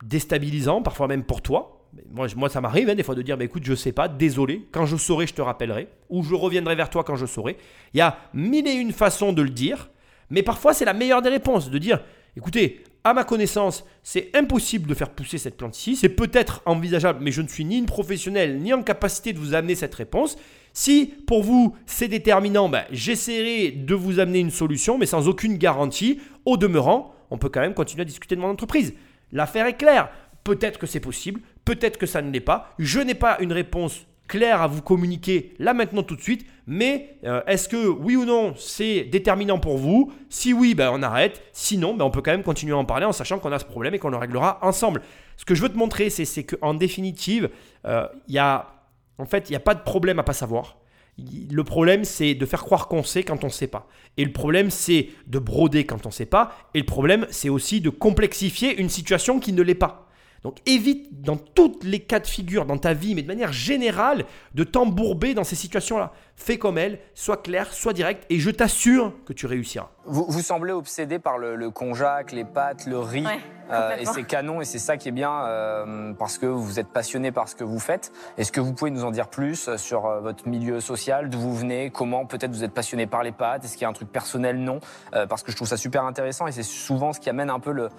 [0.03, 1.80] déstabilisant, parfois même pour toi,
[2.11, 4.85] moi, ça m'arrive hein, des fois de dire, bah, écoute, je sais pas, désolé, quand
[4.85, 7.57] je saurai, je te rappellerai, ou je reviendrai vers toi quand je saurai.
[7.93, 9.89] Il y a mille et une façons de le dire,
[10.29, 12.01] mais parfois c'est la meilleure des réponses, de dire,
[12.37, 17.19] écoutez, à ma connaissance, c'est impossible de faire pousser cette plante ici, c'est peut-être envisageable,
[17.21, 20.37] mais je ne suis ni une professionnelle, ni en capacité de vous amener cette réponse.
[20.73, 25.57] Si pour vous c'est déterminant, ben, j'essaierai de vous amener une solution, mais sans aucune
[25.57, 26.19] garantie.
[26.45, 28.93] Au demeurant, on peut quand même continuer à discuter de mon entreprise.
[29.31, 30.09] L'affaire est claire.
[30.43, 32.73] Peut-être que c'est possible, peut-être que ça ne l'est pas.
[32.79, 37.17] Je n'ai pas une réponse claire à vous communiquer là maintenant tout de suite, mais
[37.25, 40.13] euh, est-ce que oui ou non c'est déterminant pour vous?
[40.29, 41.43] Si oui, ben, on arrête.
[41.51, 43.65] Sinon, ben, on peut quand même continuer à en parler en sachant qu'on a ce
[43.65, 45.01] problème et qu'on le réglera ensemble.
[45.35, 47.49] Ce que je veux te montrer, c'est qu'en définitive,
[47.85, 48.73] euh, il y a,
[49.17, 50.77] en fait, il n'y a pas de problème à pas savoir.
[51.17, 53.87] Le problème, c'est de faire croire qu'on sait quand on ne sait pas.
[54.15, 56.55] Et le problème, c'est de broder quand on ne sait pas.
[56.73, 60.07] Et le problème, c'est aussi de complexifier une situation qui ne l'est pas.
[60.43, 64.25] Donc évite dans tous les cas de figure dans ta vie, mais de manière générale,
[64.55, 66.11] de t'embourber dans ces situations-là.
[66.35, 69.91] Fais comme elle, sois clair, sois direct, et je t'assure que tu réussiras.
[70.05, 73.27] Vous, semblez obsédé par le, le, konjac, les pâtes, le riz,
[73.71, 76.87] euh, et c'est canon, et c'est ça qui est bien, euh, parce que vous êtes
[76.87, 78.11] passionné par ce que vous faites.
[78.37, 81.55] Est-ce que vous pouvez nous en dire plus sur euh, votre milieu social, d'où vous
[81.55, 84.11] venez, comment peut-être vous êtes passionné par les pâtes, est-ce qu'il y a un truc
[84.11, 84.79] personnel, non
[85.11, 87.89] Parce que je trouve ça super intéressant, et c'est souvent ce qui amène un peu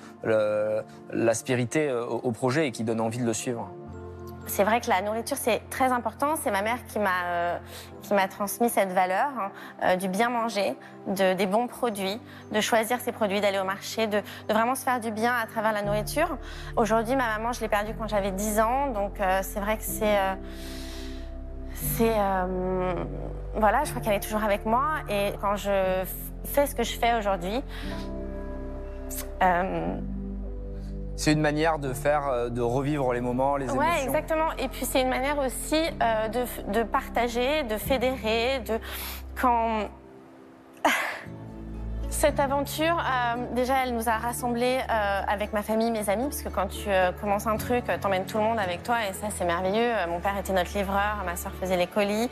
[1.12, 3.70] l'aspérité au, au projet et qui donne envie de le suivre.
[4.46, 6.34] C'est vrai que la nourriture, c'est très important.
[6.36, 7.58] C'est ma mère qui m'a euh,
[8.02, 9.50] qui m'a transmis cette valeur hein,
[9.84, 10.76] euh, du bien manger,
[11.06, 14.82] de, des bons produits, de choisir ses produits, d'aller au marché, de, de, vraiment se
[14.82, 16.36] faire du bien à travers la nourriture.
[16.76, 19.84] Aujourd'hui, ma maman, je l'ai perdue quand j'avais 10 ans, donc euh, c'est vrai que
[19.84, 20.18] c'est
[21.74, 22.14] c'est
[23.54, 26.04] voilà, je crois qu'elle est toujours avec moi et quand je
[26.44, 27.62] fais ce que je fais aujourd'hui.
[31.16, 33.80] C'est une manière de faire, euh, de revivre les moments, les émotions.
[33.80, 34.52] Ouais, exactement.
[34.58, 38.78] Et puis c'est une manière aussi euh, de, de, partager, de fédérer, de
[39.40, 39.88] quand
[42.08, 46.48] cette aventure, euh, déjà, elle nous a rassemblés avec ma famille, mes amis, parce que
[46.48, 46.88] quand tu
[47.20, 49.92] commences un truc, t'emmènes tout le monde avec toi, et ça, c'est merveilleux.
[50.08, 52.28] Mon père était notre livreur, ma soeur faisait les colis.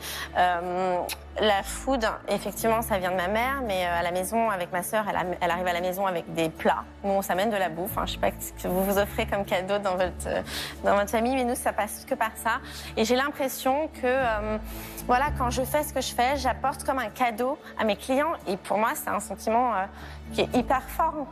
[1.39, 4.83] La food, effectivement, ça vient de ma mère, mais euh, à la maison, avec ma
[4.83, 6.83] sœur, elle, arrive à la maison avec des plats.
[7.05, 7.97] Nous, on s'amène de la bouffe.
[7.97, 8.03] Hein.
[8.05, 10.41] Je sais pas ce que vous vous offrez comme cadeau dans votre, euh,
[10.83, 12.59] dans votre famille, mais nous, ça passe que par ça.
[12.97, 14.57] Et j'ai l'impression que, euh,
[15.07, 18.33] voilà, quand je fais ce que je fais, j'apporte comme un cadeau à mes clients.
[18.47, 19.71] Et pour moi, c'est un sentiment
[20.33, 21.27] qui est hyper fort.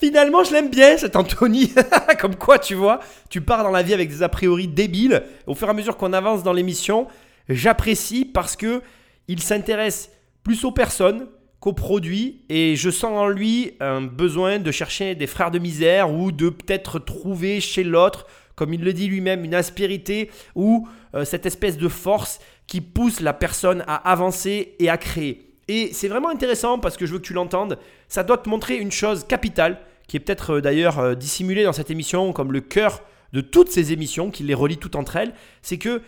[0.00, 1.74] finalement, je l'aime bien, cet Anthony.
[2.20, 5.22] comme quoi, tu vois, tu pars dans la vie avec des a priori débiles.
[5.46, 7.06] Au fur et à mesure qu'on avance dans l'émission,
[7.48, 8.82] j'apprécie parce que
[9.28, 10.10] il s'intéresse
[10.42, 11.28] plus aux personnes
[11.60, 16.12] qu'aux produits et je sens en lui un besoin de chercher des frères de misère
[16.12, 21.24] ou de peut-être trouver chez l'autre comme il le dit lui-même, une aspérité ou euh,
[21.24, 25.50] cette espèce de force qui pousse la personne à avancer et à créer.
[25.68, 27.78] Et c'est vraiment intéressant parce que je veux que tu l'entendes.
[28.08, 31.72] Ça doit te montrer une chose capitale, qui est peut-être euh, d'ailleurs euh, dissimulée dans
[31.72, 33.02] cette émission comme le cœur
[33.34, 35.34] de toutes ces émissions, qui les relient toutes entre elles.
[35.60, 36.00] C'est que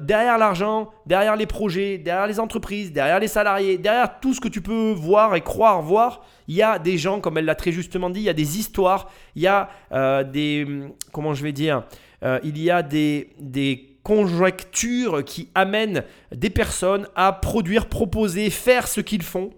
[0.00, 4.46] derrière l'argent, derrière les projets, derrière les entreprises, derrière les salariés, derrière tout ce que
[4.46, 7.72] tu peux voir et croire voir, il y a des gens, comme elle l'a très
[7.72, 9.70] justement dit, il y a des histoires, il y a
[10.22, 10.66] des...
[11.12, 11.82] Comment je vais dire
[12.44, 13.30] Il y a des...
[13.40, 19.50] des conjectures qui amènent des personnes à produire, proposer, faire ce qu'ils font.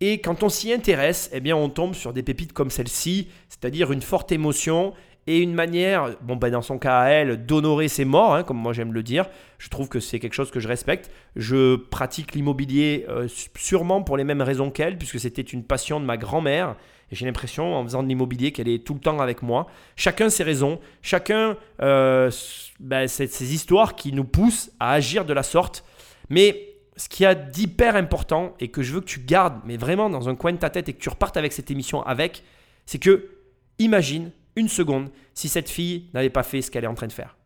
[0.00, 3.92] Et quand on s'y intéresse, eh bien on tombe sur des pépites comme celle-ci, c'est-à-dire
[3.92, 4.92] une forte émotion
[5.26, 8.58] et une manière, bon ben dans son cas à elle, d'honorer ses morts, hein, comme
[8.58, 9.26] moi j'aime le dire.
[9.58, 11.10] Je trouve que c'est quelque chose que je respecte.
[11.34, 16.04] Je pratique l'immobilier euh, sûrement pour les mêmes raisons qu'elle, puisque c'était une passion de
[16.04, 16.76] ma grand-mère.
[17.10, 19.66] Et j'ai l'impression, en faisant de l'immobilier, qu'elle est tout le temps avec moi.
[19.96, 22.30] Chacun ses raisons, chacun euh,
[22.78, 25.84] ben, ces histoires qui nous poussent à agir de la sorte.
[26.30, 30.08] Mais ce qui a d'hyper important et que je veux que tu gardes, mais vraiment
[30.08, 32.42] dans un coin de ta tête et que tu repartes avec cette émission avec,
[32.86, 33.30] c'est que
[33.78, 37.12] imagine une seconde si cette fille n'avait pas fait ce qu'elle est en train de
[37.12, 37.36] faire.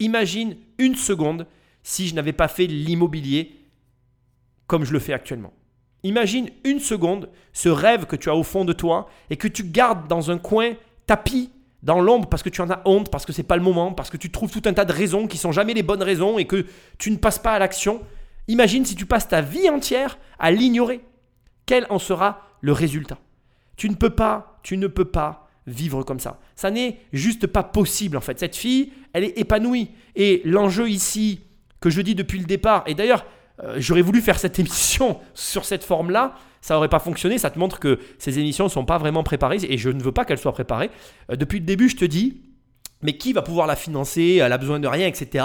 [0.00, 1.46] Imagine une seconde
[1.82, 3.58] si je n'avais pas fait l'immobilier
[4.66, 5.52] comme je le fais actuellement.
[6.02, 9.64] Imagine une seconde ce rêve que tu as au fond de toi et que tu
[9.64, 10.72] gardes dans un coin
[11.06, 11.50] tapis
[11.82, 14.10] dans l'ombre parce que tu en as honte, parce que c'est pas le moment, parce
[14.10, 16.46] que tu trouves tout un tas de raisons qui sont jamais les bonnes raisons et
[16.46, 16.66] que
[16.98, 18.02] tu ne passes pas à l'action.
[18.48, 21.00] Imagine si tu passes ta vie entière à l'ignorer.
[21.66, 23.18] Quel en sera le résultat?
[23.76, 26.40] Tu ne peux pas, tu ne peux pas vivre comme ça.
[26.56, 28.38] Ça n'est juste pas possible en fait.
[28.38, 31.40] Cette fille, elle est épanouie et l'enjeu ici
[31.80, 33.24] que je dis depuis le départ et d'ailleurs
[33.62, 37.38] euh, j'aurais voulu faire cette émission sur cette forme-là, ça n'aurait pas fonctionné.
[37.38, 40.12] Ça te montre que ces émissions ne sont pas vraiment préparées et je ne veux
[40.12, 40.90] pas qu'elles soient préparées.
[41.30, 42.42] Euh, depuis le début, je te dis,
[43.02, 44.40] mais qui va pouvoir la financer?
[44.42, 45.44] Elle a besoin de rien, etc.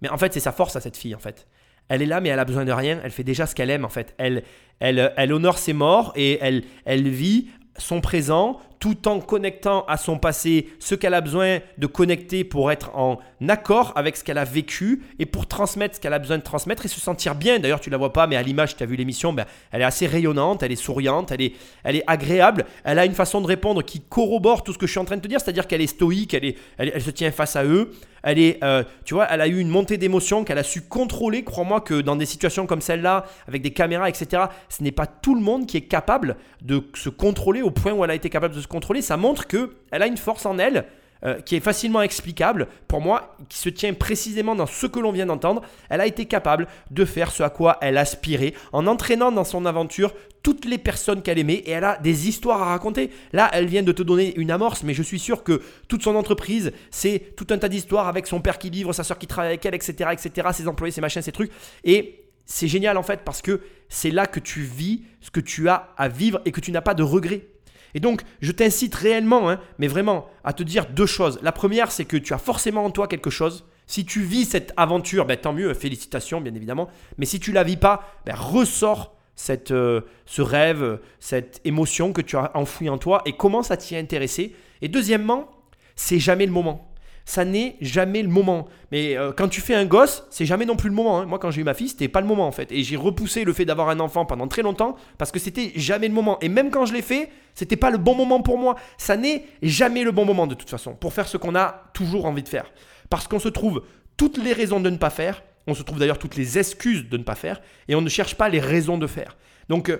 [0.00, 1.46] Mais en fait, c'est sa force à cette fille, en fait.
[1.88, 3.00] Elle est là, mais elle a besoin de rien.
[3.02, 4.14] Elle fait déjà ce qu'elle aime, en fait.
[4.18, 4.44] Elle,
[4.78, 7.48] elle, elle honore ses morts et elle, elle vit
[7.78, 12.70] son présent tout en connectant à son passé ce qu'elle a besoin de connecter pour
[12.70, 16.38] être en accord avec ce qu'elle a vécu et pour transmettre ce qu'elle a besoin
[16.38, 17.58] de transmettre et se sentir bien.
[17.58, 19.84] D'ailleurs, tu la vois pas, mais à l'image, tu as vu l'émission, ben, elle est
[19.84, 21.52] assez rayonnante, elle est souriante, elle est,
[21.84, 24.92] elle est agréable, elle a une façon de répondre qui corrobore tout ce que je
[24.92, 27.30] suis en train de te dire, c'est-à-dire qu'elle est stoïque, elle, est, elle, se tient
[27.30, 30.58] face à eux, elle est, euh, tu vois, elle a eu une montée d'émotion qu'elle
[30.58, 31.44] a su contrôler.
[31.44, 35.34] Crois-moi que dans des situations comme celle-là, avec des caméras, etc., ce n'est pas tout
[35.34, 38.54] le monde qui est capable de se contrôler au point où elle a été capable
[38.54, 39.02] de se contrôler.
[39.02, 40.86] Ça montre que elle a une force en elle
[41.24, 45.10] euh, qui est facilement explicable pour moi, qui se tient précisément dans ce que l'on
[45.10, 45.62] vient d'entendre.
[45.88, 49.66] Elle a été capable de faire ce à quoi elle aspirait en entraînant dans son
[49.66, 53.10] aventure toutes les personnes qu'elle aimait et elle a des histoires à raconter.
[53.32, 56.14] Là, elle vient de te donner une amorce, mais je suis sûr que toute son
[56.14, 59.50] entreprise, c'est tout un tas d'histoires avec son père qui livre, sa soeur qui travaille
[59.50, 61.50] avec elle, etc., etc., ses employés, ses machins, ses trucs.
[61.82, 65.68] Et c'est génial en fait parce que c'est là que tu vis ce que tu
[65.68, 67.48] as à vivre et que tu n'as pas de regrets.
[67.94, 71.38] Et donc, je t'incite réellement, hein, mais vraiment, à te dire deux choses.
[71.42, 73.64] La première, c'est que tu as forcément en toi quelque chose.
[73.86, 76.88] Si tu vis cette aventure, ben, tant mieux, félicitations bien évidemment.
[77.16, 82.20] Mais si tu la vis pas, ben, ressors cette, euh, ce rêve, cette émotion que
[82.20, 84.54] tu as enfouie en toi et commence à t'y intéresser.
[84.82, 85.48] Et deuxièmement,
[85.96, 86.87] c'est jamais le moment
[87.28, 88.68] ça n'est jamais le moment.
[88.90, 91.20] Mais euh, quand tu fais un gosse, c'est jamais non plus le moment.
[91.20, 91.26] Hein.
[91.26, 92.72] Moi, quand j'ai eu ma fille, c'était pas le moment en fait.
[92.72, 96.08] Et j'ai repoussé le fait d'avoir un enfant pendant très longtemps parce que c'était jamais
[96.08, 96.38] le moment.
[96.40, 98.76] Et même quand je l'ai fait, c'était pas le bon moment pour moi.
[98.96, 102.24] Ça n'est jamais le bon moment de toute façon pour faire ce qu'on a toujours
[102.24, 102.72] envie de faire.
[103.10, 103.82] Parce qu'on se trouve
[104.16, 105.42] toutes les raisons de ne pas faire.
[105.66, 107.60] On se trouve d'ailleurs toutes les excuses de ne pas faire.
[107.88, 109.36] Et on ne cherche pas les raisons de faire.
[109.68, 109.98] Donc euh,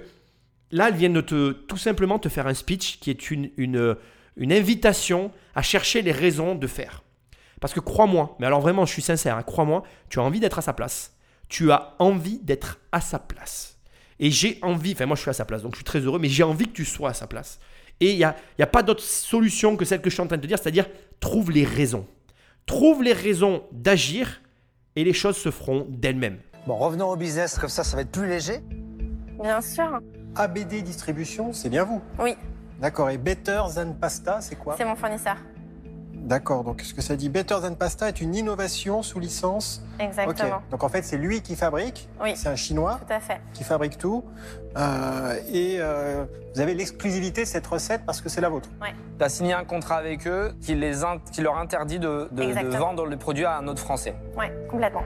[0.71, 3.97] là, elle vient de te, tout simplement te faire un speech qui est une, une,
[4.39, 7.03] une invitation à chercher les raisons de faire.
[7.61, 10.59] Parce que crois-moi, mais alors vraiment, je suis sincère, hein, crois-moi, tu as envie d'être
[10.59, 11.15] à sa place.
[11.49, 13.79] Tu as envie d'être à sa place.
[14.21, 16.19] Et j'ai envie, enfin moi je suis à sa place, donc je suis très heureux,
[16.19, 17.59] mais j'ai envie que tu sois à sa place.
[18.01, 20.27] Et il n'y a, y a pas d'autre solution que celle que je suis en
[20.27, 20.87] train de te dire, c'est-à-dire
[21.21, 22.07] trouve les raisons.
[22.67, 24.41] Trouve les raisons d'agir
[24.95, 26.39] et les choses se feront d'elles-mêmes.
[26.67, 28.61] Bon, revenons au business, comme ça, ça va être plus léger.
[29.41, 30.01] Bien sûr.
[30.37, 32.03] ABD Distribution, c'est bien vous?
[32.19, 32.37] Oui.
[32.81, 34.75] D'accord, et Better Than Pasta, c'est quoi?
[34.77, 35.37] C'est mon fournisseur.
[36.29, 39.83] D'accord, donc ce que ça dit Better Than Pasta est une innovation sous licence.
[39.99, 40.61] Exactement.
[40.71, 42.07] Donc en fait, c'est lui qui fabrique.
[42.23, 42.37] Oui.
[42.37, 43.01] C'est un Chinois.
[43.07, 43.41] Tout à fait.
[43.55, 44.23] Qui fabrique tout.
[44.77, 48.69] Euh, et euh, vous avez l'exclusivité de cette recette parce que c'est la vôtre.
[48.83, 48.89] Oui.
[49.19, 50.97] Tu as signé un contrat avec eux qui, les
[51.33, 54.15] qui leur interdit de, de, vendre le produit à un autre Français.
[54.37, 55.05] Oui, complètement.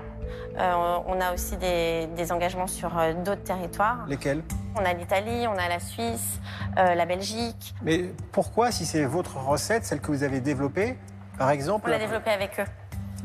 [0.58, 2.90] Euh, on a aussi des, des engagements sur
[3.24, 4.06] d'autres territoires.
[4.08, 4.42] Lesquels?
[4.74, 6.40] On a l'Italie, on a la Suisse,
[6.76, 7.74] la Belgique.
[7.82, 10.96] Mais pourquoi, si c'est votre recette, celle que vous avez développée,
[11.42, 12.70] Par exemple On l'a développé avec eux.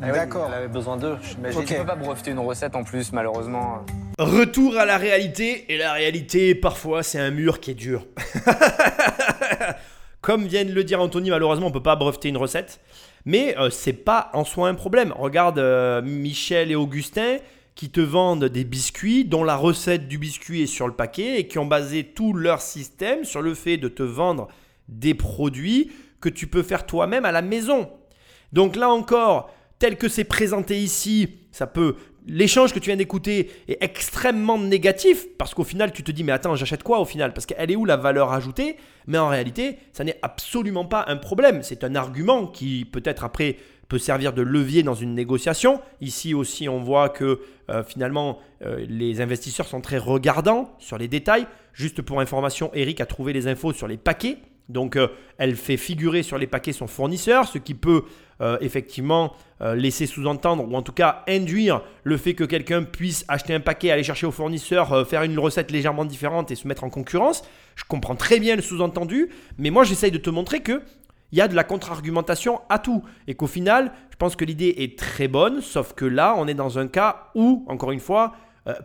[0.02, 0.48] Ah D'accord.
[0.48, 1.18] Elle avait besoin d'eux.
[1.40, 3.86] Mais je ne peux pas breveter une recette en plus, malheureusement.
[4.18, 5.72] Retour à la réalité.
[5.72, 8.08] Et la réalité, parfois, c'est un mur qui est dur.
[10.22, 12.80] Comme vient de le dire Anthony, malheureusement, on ne peut pas breveter une recette.
[13.26, 15.14] Mais euh, c'est pas en soi un problème.
[15.16, 17.38] Regarde euh, Michel et Augustin
[17.76, 21.48] qui te vendent des biscuits dont la recette du biscuit est sur le paquet et
[21.48, 24.48] qui ont basé tout leur système sur le fait de te vendre
[24.88, 27.92] des produits que tu peux faire toi-même à la maison.
[28.54, 31.96] Donc là encore, tel que c'est présenté ici, ça peut
[32.28, 36.34] l'échange que tu viens d'écouter est extrêmement négatif parce qu'au final tu te dis mais
[36.34, 37.34] attends j'achète quoi au final?
[37.34, 38.76] Parce qu'elle est où la valeur ajoutée?
[39.08, 41.64] Mais en réalité ça n'est absolument pas un problème.
[41.64, 43.58] C'est un argument qui peut-être après
[43.88, 45.80] peut servir de levier dans une négociation.
[46.02, 51.08] Ici aussi on voit que euh, finalement euh, les investisseurs sont très regardants sur les
[51.08, 51.48] détails.
[51.74, 54.38] Juste pour information Eric a trouvé les infos sur les paquets
[54.70, 58.04] donc euh, elle fait figurer sur les paquets son fournisseur, ce qui peut
[58.42, 63.26] euh, effectivement euh, laisser sous-entendre ou en tout cas induire le fait que quelqu'un puisse
[63.28, 66.84] acheter un paquet, aller chercher au fournisseur, faire une recette légèrement différente et se mettre
[66.84, 67.44] en concurrence.
[67.76, 70.82] Je comprends très bien le sous-entendu, mais moi j'essaye de te montrer que
[71.34, 74.76] il y a de la contre-argumentation à tout et qu'au final, je pense que l'idée
[74.78, 78.34] est très bonne, sauf que là, on est dans un cas où, encore une fois,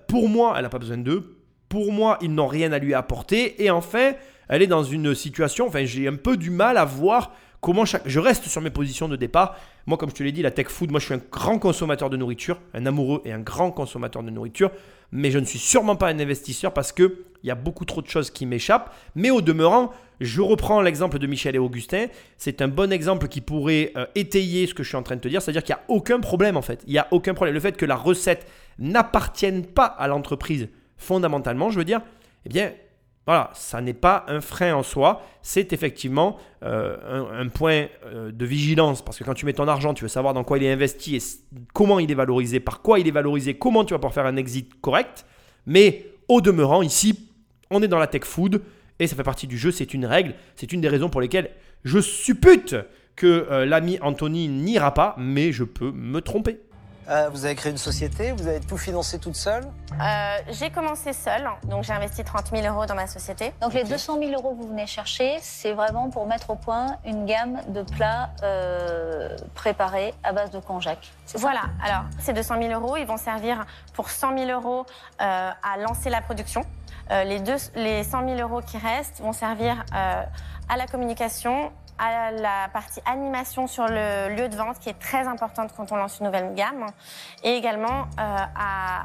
[0.09, 1.37] pour moi, elle n'a pas besoin d'eux,
[1.68, 5.14] pour moi, ils n'ont rien à lui apporter, et en fait, elle est dans une
[5.14, 7.85] situation, enfin j'ai un peu du mal à voir comment.
[7.87, 9.57] Je reste sur mes positions de départ.
[9.87, 12.11] Moi, comme je te l'ai dit, la tech food, moi je suis un grand consommateur
[12.11, 14.70] de nourriture, un amoureux et un grand consommateur de nourriture,
[15.11, 17.11] mais je ne suis sûrement pas un investisseur parce qu'il
[17.42, 18.94] y a beaucoup trop de choses qui m'échappent.
[19.14, 22.07] Mais au demeurant, je reprends l'exemple de Michel et Augustin.
[22.38, 25.20] C'est un bon exemple qui pourrait euh, étayer ce que je suis en train de
[25.20, 26.83] te dire, c'est-à-dire qu'il n'y a aucun problème en fait.
[26.87, 27.55] Il n'y a aucun problème.
[27.55, 28.46] Le fait que la recette
[28.78, 32.00] n'appartienne pas à l'entreprise fondamentalement, je veux dire,
[32.46, 32.72] eh bien,
[33.26, 38.44] voilà, ça n'est pas un frein en soi, c'est effectivement euh, un, point euh, de
[38.44, 40.72] vigilance parce que quand tu mets ton argent, tu veux savoir dans quoi il est
[40.72, 41.20] investi et
[41.72, 44.37] comment il est valorisé, par quoi il est valorisé, comment tu vas pouvoir faire un
[44.37, 45.24] exit correct.
[45.66, 47.28] Mais au demeurant, ici,
[47.70, 48.61] on est dans la tech food
[48.98, 51.50] et ça fait partie du jeu, c'est une règle, c'est une des raisons pour lesquelles
[51.85, 52.74] je suppute
[53.14, 56.58] que euh, l'ami Anthony n'ira pas, mais je peux me tromper.
[57.12, 59.64] Euh, vous avez créé une société, vous avez tout financé toute seule
[60.01, 63.53] euh, J'ai commencé seule, donc j'ai investi 30 000 euros dans ma société.
[63.61, 66.96] Donc les 200 000 euros que vous venez chercher, c'est vraiment pour mettre au point
[67.05, 71.12] une gamme de plats euh, préparés à base de konjac.
[71.35, 74.87] Voilà, alors ces 200 000 euros, ils vont servir pour 100 000 euros
[75.18, 76.64] à lancer la production.
[77.11, 82.68] les, deux, les 100 000 euros qui restent vont servir à la communication à la
[82.72, 86.26] partie animation sur le lieu de vente qui est très importante quand on lance une
[86.26, 86.87] nouvelle gamme
[87.44, 89.05] et également euh, à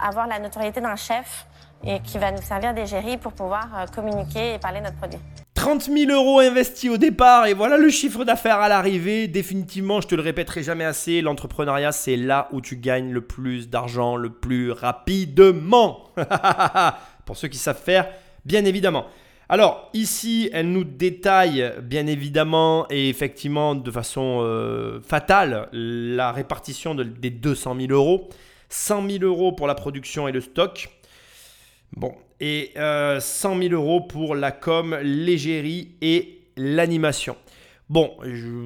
[0.00, 1.46] avoir la notoriété d'un chef
[1.84, 5.18] et qui va nous servir d'égérie pour pouvoir euh, communiquer et parler de notre produit.
[5.54, 9.26] 30 000 euros investis au départ et voilà le chiffre d'affaires à l'arrivée.
[9.26, 13.68] Définitivement, je te le répéterai jamais assez, l'entrepreneuriat c'est là où tu gagnes le plus
[13.68, 16.10] d'argent le plus rapidement.
[17.24, 18.08] Pour ceux qui savent faire,
[18.44, 19.06] bien évidemment.
[19.48, 26.96] Alors ici, elle nous détaille bien évidemment et effectivement de façon euh, fatale la répartition
[26.96, 28.28] des 200 000 euros.
[28.68, 30.88] 100 000 euros pour la production et le stock.
[31.92, 37.36] Bon, et 100 euh, 000 euros pour la com, l'égérie et l'animation.
[37.88, 38.16] Bon,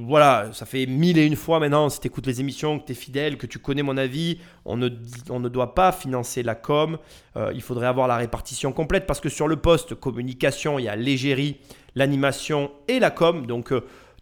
[0.07, 2.93] voilà, ça fait mille et une fois maintenant, si tu écoutes les émissions, que tu
[2.93, 6.97] es fidèle, que tu connais mon avis, on ne, doit pas financer la com.
[7.37, 10.89] Euh, il faudrait avoir la répartition complète parce que sur le poste communication, il y
[10.89, 11.59] a l'égérie,
[11.95, 13.45] l'animation et la com.
[13.45, 13.75] Donc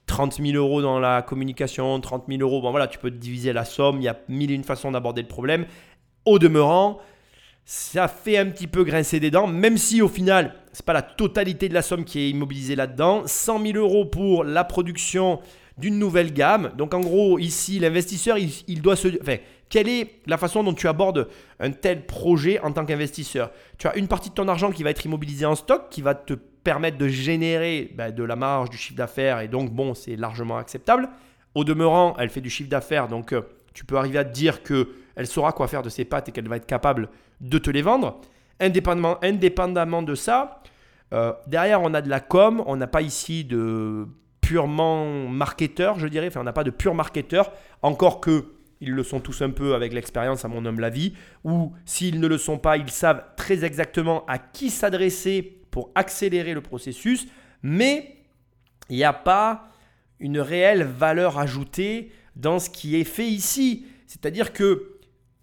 [0.06, 3.52] 30 euh, 000 euros dans la communication, 30 000 euros, bon voilà, tu peux diviser
[3.52, 5.66] la somme, il y a mille et une façons d'aborder le problème.
[6.24, 6.98] Au demeurant,
[7.70, 10.94] ça fait un petit peu grincer des dents, même si au final, ce n'est pas
[10.94, 13.24] la totalité de la somme qui est immobilisée là-dedans.
[13.26, 15.40] 100 000 euros pour la production
[15.76, 16.72] d'une nouvelle gamme.
[16.78, 19.08] Donc en gros, ici, l'investisseur, il, doit se...
[19.20, 19.36] Enfin,
[19.68, 21.28] quelle est la façon dont tu abordes
[21.60, 23.50] un tel projet en tant qu'investisseur?
[23.76, 26.14] Tu as une partie de ton argent qui va être immobilisée en stock, qui va
[26.14, 30.16] te permettre de générer ben, de la marge, du chiffre d'affaires, et donc bon, c'est
[30.16, 31.10] largement acceptable.
[31.54, 33.42] Au demeurant, elle fait du chiffre d'affaires, donc euh,
[33.74, 34.62] tu peux arriver à te dire
[35.18, 37.08] qu'elle saura quoi faire de ses pattes et qu'elle va être capable
[37.40, 38.20] de te les vendre.
[38.60, 40.62] Indépendamment, indépendamment de ça,
[41.12, 44.06] euh, derrière, on a de la com, on n'a pas ici de
[44.40, 47.52] purement marketeur, je dirais, enfin, on n'a pas de pur marketeur,
[47.82, 51.14] encore que ils le sont tous un peu avec l'expérience, à mon homme la vie,
[51.42, 56.54] ou s'ils ne le sont pas, ils savent très exactement à qui s'adresser pour accélérer
[56.54, 57.26] le processus,
[57.64, 58.18] mais
[58.88, 59.66] il n'y a pas
[60.20, 63.84] une réelle valeur ajoutée dans ce qui est fait ici.
[64.06, 64.97] C'est-à-dire que,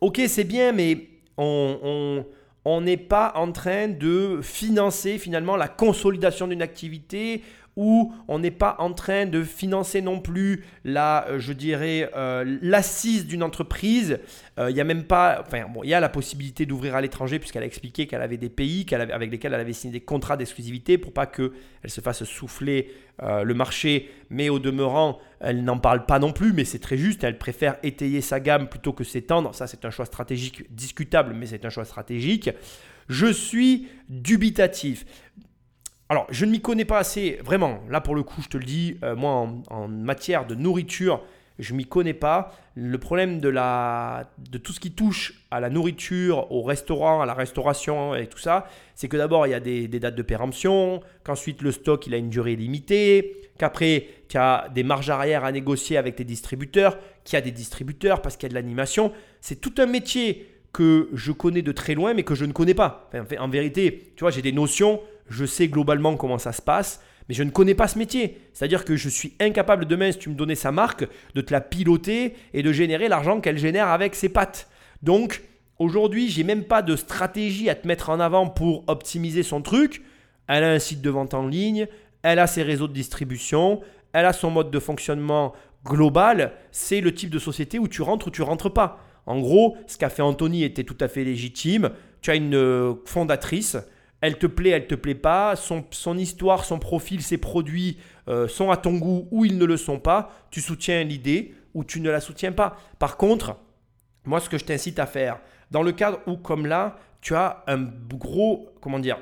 [0.05, 6.61] ok, c'est bien, mais on n'est pas en train de financer finalement la consolidation d'une
[6.61, 7.41] activité
[7.75, 12.57] où on n'est pas en train de financer non plus la, euh, je dirais, euh,
[12.61, 14.19] l'assise d'une entreprise.
[14.57, 17.01] Euh, il y a même pas, enfin bon, il y a la possibilité d'ouvrir à
[17.01, 20.37] l'étranger puisqu'elle a expliqué qu'elle avait des pays avec lesquels elle avait signé des contrats
[20.37, 21.51] d'exclusivité pour pas qu'elle
[21.85, 24.09] se fasse souffler le marché.
[24.29, 27.23] Mais au demeurant, elle n'en parle pas non plus, mais c'est très juste.
[27.23, 29.53] Elle préfère étayer sa gamme plutôt que s'étendre.
[29.55, 32.49] Ça, c'est un choix stratégique discutable, mais c'est un choix stratégique.
[33.07, 35.05] Je suis dubitatif.
[36.07, 37.79] Alors, je ne m'y connais pas assez, vraiment.
[37.89, 41.23] Là, pour le coup, je te le dis, euh, moi, en, matière de nourriture,
[41.57, 42.53] je m'y connais pas.
[42.75, 47.25] Le problème de, la, de tout ce qui touche à la nourriture, au restaurant, à
[47.25, 51.01] la restauration et tout ça, c'est que d'abord, il y a des, dates de péremption,
[51.23, 55.51] qu'ensuite, le stock, il a une durée limitée, qu'après, tu as des marges arrière à
[55.51, 59.11] négocier avec tes distributeurs, qu'il y a des distributeurs parce qu'il y a de l'animation.
[59.41, 62.73] C'est tout un métier que je connais de très loin, mais que je ne connais
[62.75, 63.09] pas.
[63.39, 64.99] en vérité, tu vois, j'ai des notions
[65.29, 68.41] je sais globalement comment ça se passe, mais je ne connais pas ce métier.
[68.53, 71.61] C'est-à-dire que je suis incapable demain, si tu me donnais sa marque, de te la
[71.61, 74.69] piloter et de générer l'argent qu'elle génère avec ses pattes.
[75.01, 75.43] Donc,
[75.79, 80.03] aujourd'hui, j'ai même pas de stratégie à te mettre en avant pour optimiser son truc.
[80.47, 81.87] Elle a un site de vente en ligne,
[82.21, 83.81] elle a ses réseaux de distribution,
[84.13, 85.53] elle a son mode de fonctionnement
[85.83, 86.53] global.
[86.71, 88.99] C'est le type de société où tu rentres ou tu rentres pas.
[89.25, 91.89] En gros, ce qu'a fait Anthony était tout à fait légitime.
[92.21, 93.77] Tu as une euh, fondatrice
[94.25, 98.71] elle te plaît, elle te plaît pas, son, histoire, son profil, ses produits euh, sont
[98.71, 102.09] à ton goût ou ils ne le sont pas, tu soutiens l'idée ou tu ne
[102.09, 102.75] la soutiens pas.
[102.97, 103.57] Par contre,
[104.23, 107.63] moi ce que je t'incite à faire, dans le cadre où comme là, tu as
[107.67, 109.19] un gros, comment dire,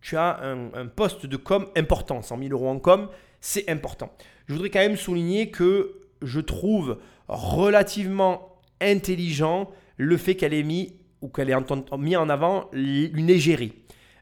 [0.00, 3.08] tu as un, poste de com important, 100 000 euros en com,
[3.40, 4.12] c'est important.
[4.46, 10.96] Je voudrais quand même souligner que je trouve relativement intelligent le fait qu'elle ait mis
[11.22, 11.56] ou qu'elle ait
[11.98, 13.72] mis en avant une égérie.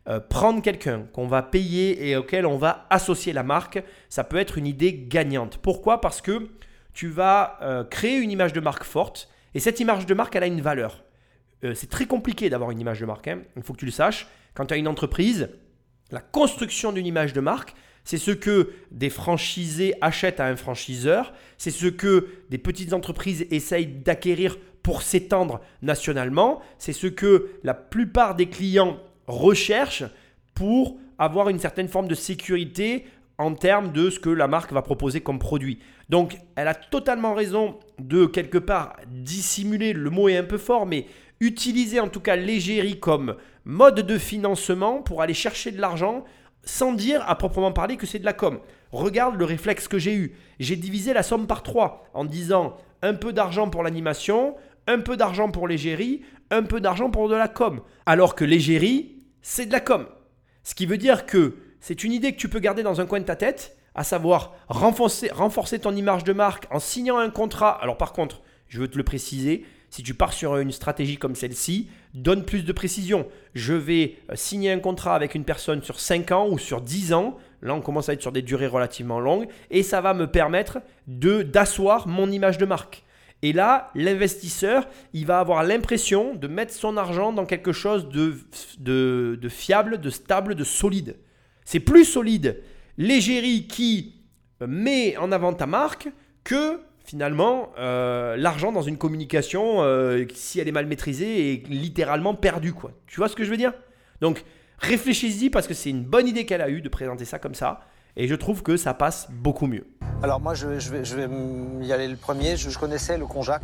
[0.09, 4.37] Euh, prendre quelqu'un qu'on va payer et auquel on va associer la marque, ça peut
[4.37, 5.59] être une idée gagnante.
[5.59, 6.01] Pourquoi?
[6.01, 6.51] Parce que
[6.93, 10.43] tu vas euh, créer une image de marque forte et cette image de marque, elle
[10.43, 11.05] a une valeur.
[11.63, 13.43] Euh, c'est très compliqué d'avoir une image de marque, hein.
[13.57, 14.27] il faut que tu le saches.
[14.55, 15.51] Quand tu as une entreprise,
[16.11, 21.33] la construction d'une image de marque, c'est ce que des franchisés achètent à un franchiseur,
[21.59, 27.75] c'est ce que des petites entreprises essayent d'acquérir pour s'étendre nationalement, c'est ce que la
[27.75, 30.05] plupart des clients recherche
[30.55, 33.07] pour avoir une certaine forme de sécurité
[33.39, 35.79] en termes de ce que la marque va proposer comme produit.
[36.09, 40.87] Donc, elle a totalement raison de quelque part dissimuler, le mot est un peu fort,
[40.87, 41.07] mais
[41.41, 46.25] utiliser en tout cas l'égérie comme mode de financement pour aller chercher de l'argent
[46.64, 48.61] sans dire à proprement parler que c'est de la com.
[48.93, 50.37] Regarde le réflexe que j'ai eu.
[50.61, 54.55] J'ai divisé la somme par trois en disant un peu d'argent pour l'animation,
[54.87, 56.23] un peu d'argent pour l'égérie,
[56.53, 57.81] un peu d'argent pour de la com.
[58.07, 60.07] Alors que l'égérie, c'est de la com.
[60.63, 63.19] Ce qui veut dire que c'est une idée que tu peux garder dans un coin
[63.19, 67.71] de ta tête, à savoir renforcer, renforcer ton image de marque en signant un contrat.
[67.83, 71.35] Alors par contre, je veux te le préciser, si tu pars sur une stratégie comme
[71.35, 73.27] celle-ci, donne plus de précision.
[73.55, 77.13] Je vais euh, signer un contrat avec une personne sur 5 ans ou sur 10
[77.13, 77.37] ans.
[77.61, 80.79] Là, on commence à être sur des durées relativement longues et ça va me permettre
[81.07, 83.05] de d'asseoir mon image de marque.
[83.43, 89.49] Et là, l'investisseur, il va avoir l'impression de mettre son argent dans quelque chose de,
[89.49, 91.16] fiable, de stable, de solide.
[91.64, 92.62] C'est plus solide
[92.99, 94.14] l'égérie qui
[94.61, 96.09] met en avant ta marque
[96.45, 102.34] que finalement euh, l'argent dans une communication, euh, si elle est mal maîtrisée, est littéralement
[102.34, 102.74] perdue.
[103.07, 103.72] Tu vois ce que je veux dire?
[104.20, 104.45] Donc
[104.78, 107.80] réfléchis-y parce que c'est une bonne idée qu'elle a eue de présenter ça comme ça.
[108.17, 109.87] Et je trouve que ça passe beaucoup mieux.
[110.23, 112.57] Alors moi, je, vais, y aller le premier.
[112.57, 113.63] Je, connaissais le konjac.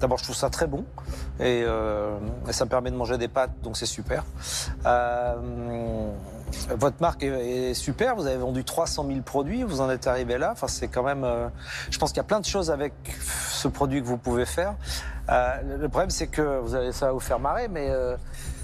[0.00, 0.84] D'abord, je trouve ça très bon.
[1.40, 2.18] Euh,
[2.48, 4.24] et, ça me permet de manger des pâtes, donc c'est super.
[4.84, 6.10] Euh,
[6.76, 8.16] votre marque est, super.
[8.16, 9.62] Vous avez vendu 300 000 produits.
[9.62, 10.50] Vous en êtes arrivé là.
[10.52, 11.24] Enfin, c'est quand même...
[11.24, 11.48] Euh,
[11.90, 12.92] je pense qu'il y a plein de choses avec
[13.50, 14.74] ce produit que vous pouvez faire.
[15.28, 17.92] le problème, c'est que vous allez, ça va vous faire marrer, mais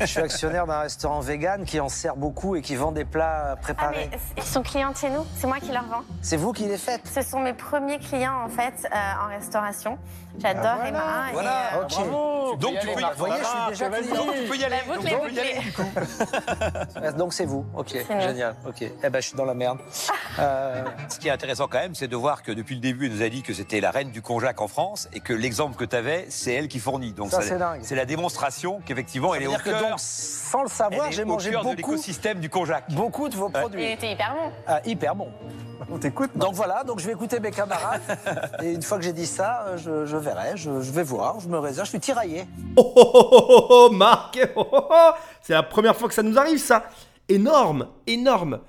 [0.00, 3.56] je suis actionnaire d'un restaurant vegan qui en sert beaucoup et qui vend des plats
[3.60, 4.10] préparés.
[4.12, 6.02] Ah, mais ils sont clients chez nous, c'est moi qui leur vends.
[6.20, 9.98] C'est vous qui les faites Ce sont mes premiers clients en fait euh, en restauration.
[10.38, 10.88] J'adore ah, voilà.
[10.88, 11.32] Emma.
[11.32, 12.56] Voilà, et, euh, Bravo.
[12.56, 14.22] Donc tu peux y, voyez, je suis déjà client.
[14.34, 14.76] Tu peux y aller.
[14.86, 17.16] Donc, donc, y aller, du coup.
[17.18, 18.56] donc c'est vous, ok, génial.
[18.66, 19.78] Ok, eh ben je suis dans la merde.
[20.40, 20.82] Euh...
[21.08, 23.22] Ce qui est intéressant quand même, c'est de voir que depuis le début, elle nous
[23.22, 25.94] a dit que c'était la reine du conjac en France et que l'exemple que tu
[25.94, 27.12] avais, c'est elle qui fournit.
[27.12, 27.78] Donc ça, c'est dingue.
[27.84, 31.70] C'est la démonstration qu'effectivement, elle est au cœur sans le savoir, j'ai mangé beaucoup.
[31.70, 32.84] de l'écosystème du Konjac.
[32.90, 33.84] Beaucoup de vos produits.
[33.84, 34.52] Il était hyper bon.
[34.66, 35.28] Ah, hyper bon.
[35.90, 36.30] On t'écoute.
[36.34, 38.02] Donc voilà, donc je vais écouter mes camarades.
[38.62, 41.86] et une fois que j'ai dit ça, je, verrai, je, vais voir, je me réserve,
[41.86, 42.46] je suis tiraillé.
[42.76, 44.38] Oh, oh, oh, oh, oh, oh Marc
[45.42, 46.84] C'est la première fois que ça nous arrive, ça.
[47.28, 48.60] Énorme, énorme.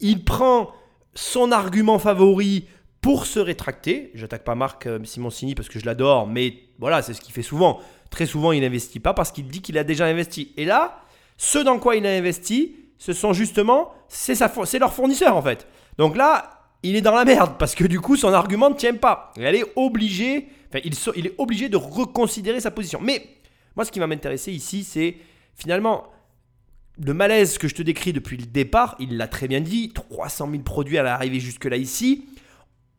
[0.00, 0.70] Il prend
[1.14, 2.66] son argument favori
[3.00, 4.10] pour se rétracter.
[4.14, 7.42] J'attaque pas Marc euh, Simoncini parce que je l'adore, mais voilà, c'est ce qu'il fait
[7.42, 7.80] souvent.
[8.10, 10.52] Très souvent, il n'investit pas parce qu'il dit qu'il a déjà investi.
[10.56, 11.02] Et là,
[11.36, 14.38] ce dans quoi il a investi, ce sont justement, c'est
[14.78, 15.66] leur fournisseur en fait.
[15.96, 16.50] Donc là,
[16.82, 19.32] il est dans la merde parce que du coup, son argument ne tient pas.
[19.36, 23.00] Elle est obligée, enfin, il, il est obligé de reconsidérer sa position.
[23.02, 23.26] Mais
[23.76, 25.16] moi, ce qui va m'intéresser ici, c'est
[25.54, 26.04] finalement
[27.04, 28.96] le malaise que je te décris depuis le départ.
[28.98, 32.26] Il l'a très bien dit 300 000 produits à l'arrivée jusque-là ici.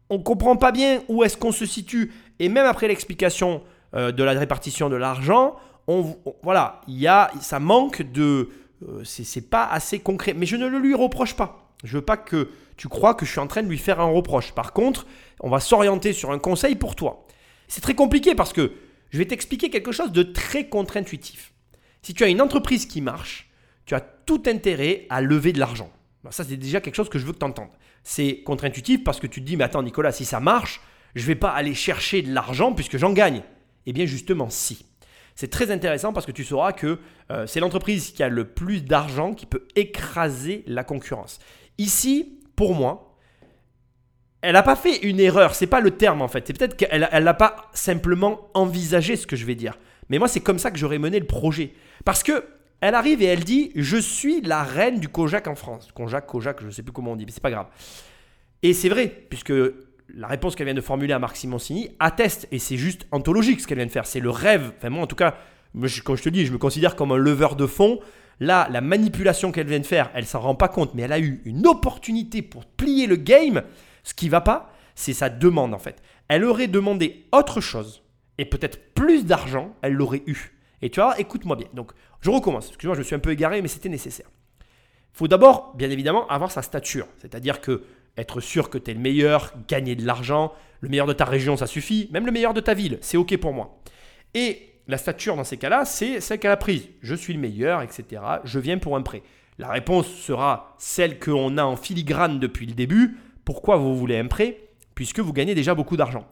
[0.09, 2.11] On ne comprend pas bien où est-ce qu'on se situe.
[2.39, 3.61] Et même après l'explication
[3.95, 5.55] euh, de la répartition de l'argent,
[5.87, 8.49] on, voilà, il y a, ça manque de.
[8.87, 10.33] Euh, c'est pas assez concret.
[10.33, 11.71] Mais je ne le lui reproche pas.
[11.83, 14.09] Je veux pas que tu crois que je suis en train de lui faire un
[14.09, 14.53] reproche.
[14.53, 15.05] Par contre,
[15.39, 17.25] on va s'orienter sur un conseil pour toi.
[17.67, 18.71] C'est très compliqué parce que
[19.11, 21.53] je vais t'expliquer quelque chose de très contre-intuitif.
[22.01, 23.50] Si tu as une entreprise qui marche,
[23.91, 25.91] tu as tout intérêt à lever de l'argent.
[26.29, 27.71] Ça, c'est déjà quelque chose que je veux que tu entendes.
[28.03, 30.79] C'est contre-intuitif parce que tu te dis, mais attends Nicolas, si ça marche,
[31.13, 33.43] je ne vais pas aller chercher de l'argent puisque j'en gagne.
[33.85, 34.85] Eh bien justement, si.
[35.35, 36.99] C'est très intéressant parce que tu sauras que
[37.31, 41.39] euh, c'est l'entreprise qui a le plus d'argent qui peut écraser la concurrence.
[41.77, 43.17] Ici, pour moi,
[44.41, 46.47] elle n'a pas fait une erreur, c'est pas le terme en fait.
[46.47, 49.77] C'est peut-être qu'elle n'a pas simplement envisagé ce que je vais dire.
[50.07, 51.73] Mais moi, c'est comme ça que j'aurais mené le projet.
[52.05, 52.45] Parce que
[52.81, 55.89] elle arrive et elle dit Je suis la reine du Kojak en France.
[55.93, 57.67] Kojak, Kojak, je ne sais plus comment on dit, mais c'est pas grave.
[58.63, 59.53] Et c'est vrai, puisque
[60.13, 63.67] la réponse qu'elle vient de formuler à Marc Simoncini atteste, et c'est juste anthologique ce
[63.67, 64.05] qu'elle vient de faire.
[64.05, 64.73] C'est le rêve.
[64.77, 65.37] Enfin, moi, en tout cas,
[66.03, 67.99] quand je te dis, je me considère comme un leveur de fond.
[68.39, 71.19] Là, la manipulation qu'elle vient de faire, elle s'en rend pas compte, mais elle a
[71.19, 73.61] eu une opportunité pour plier le game.
[74.03, 76.01] Ce qui va pas, c'est sa demande en fait.
[76.27, 78.01] Elle aurait demandé autre chose
[78.39, 80.57] et peut-être plus d'argent, elle l'aurait eu.
[80.81, 81.67] Et tu vois, écoute-moi bien.
[81.73, 81.91] Donc,
[82.21, 82.67] je recommence.
[82.67, 84.27] Excuse-moi, je suis un peu égaré, mais c'était nécessaire.
[84.59, 87.07] Il faut d'abord, bien évidemment, avoir sa stature.
[87.17, 87.83] C'est-à-dire que
[88.17, 91.57] être sûr que tu es le meilleur, gagner de l'argent, le meilleur de ta région,
[91.57, 92.09] ça suffit.
[92.11, 93.81] Même le meilleur de ta ville, c'est OK pour moi.
[94.33, 96.89] Et la stature dans ces cas-là, c'est celle qu'elle a prise.
[97.01, 98.21] Je suis le meilleur, etc.
[98.43, 99.23] Je viens pour un prêt.
[99.57, 103.17] La réponse sera celle qu'on a en filigrane depuis le début.
[103.45, 104.57] Pourquoi vous voulez un prêt?
[104.95, 106.27] Puisque vous gagnez déjà beaucoup d'argent.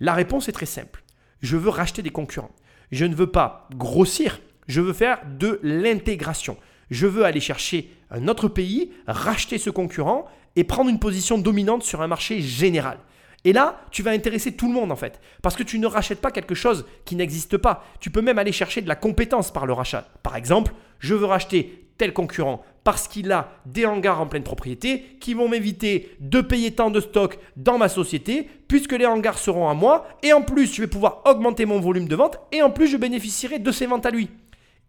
[0.00, 1.02] La réponse est très simple.
[1.40, 2.54] Je veux racheter des concurrents.
[2.90, 6.56] Je ne veux pas grossir, je veux faire de l'intégration.
[6.90, 11.82] Je veux aller chercher un autre pays, racheter ce concurrent et prendre une position dominante
[11.82, 12.98] sur un marché général.
[13.44, 15.20] Et là, tu vas intéresser tout le monde en fait.
[15.42, 17.84] Parce que tu ne rachètes pas quelque chose qui n'existe pas.
[18.00, 20.08] Tu peux même aller chercher de la compétence par le rachat.
[20.22, 25.18] Par exemple, je veux racheter tel concurrent parce qu'il a des hangars en pleine propriété
[25.20, 29.68] qui vont m'éviter de payer tant de stock dans ma société puisque les hangars seront
[29.68, 32.70] à moi et en plus je vais pouvoir augmenter mon volume de vente et en
[32.70, 34.30] plus je bénéficierai de ses ventes à lui.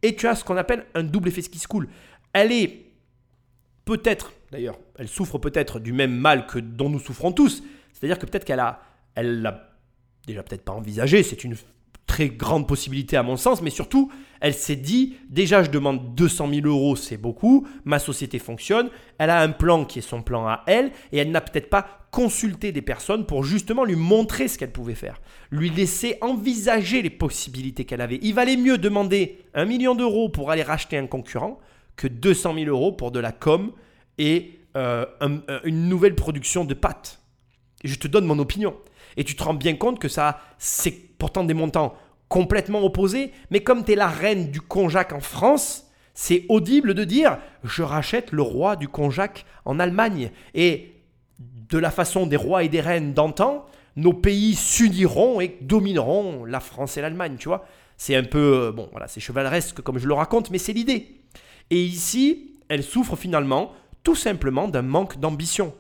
[0.01, 1.89] Et tu as ce qu'on appelle un double effet ski school.
[2.33, 2.85] Elle est
[3.85, 7.63] peut-être, d'ailleurs, elle souffre peut-être du même mal que dont nous souffrons tous.
[7.93, 8.81] C'est-à-dire que peut-être qu'elle a,
[9.15, 9.75] elle l'a
[10.25, 11.55] déjà peut-être pas envisagé, c'est une
[12.09, 16.49] très grande possibilité à mon sens, mais surtout, elle s'est dit, déjà je demande 200
[16.51, 18.89] 000 euros, c'est beaucoup, ma société fonctionne,
[19.19, 22.07] elle a un plan qui est son plan à elle, et elle n'a peut-être pas
[22.09, 27.11] consulté des personnes pour justement lui montrer ce qu'elle pouvait faire, lui laisser envisager les
[27.11, 28.17] possibilités qu'elle avait.
[28.23, 31.59] Il valait mieux demander un million d'euros pour aller racheter un concurrent
[31.95, 33.71] que 200 000 euros pour de la com
[34.17, 35.05] et euh,
[35.63, 37.21] une nouvelle production de pâtes.
[37.83, 38.75] je te donne mon opinion.
[39.17, 41.95] Et tu te rends bien compte que ça, c'est pourtant des montants
[42.27, 47.03] complètement opposés, mais comme tu es la reine du konjac en France, c'est audible de
[47.03, 50.31] dire je rachète le roi du konjac en Allemagne.
[50.53, 50.95] Et
[51.69, 56.59] de la façon des rois et des reines d'antan, nos pays s'uniront et domineront la
[56.59, 57.65] France et l'Allemagne, tu vois.
[57.97, 61.19] C'est un peu, euh, bon, voilà, c'est chevaleresque comme je le raconte, mais c'est l'idée.
[61.69, 65.73] Et ici, elle souffre finalement tout simplement d'un manque d'ambition.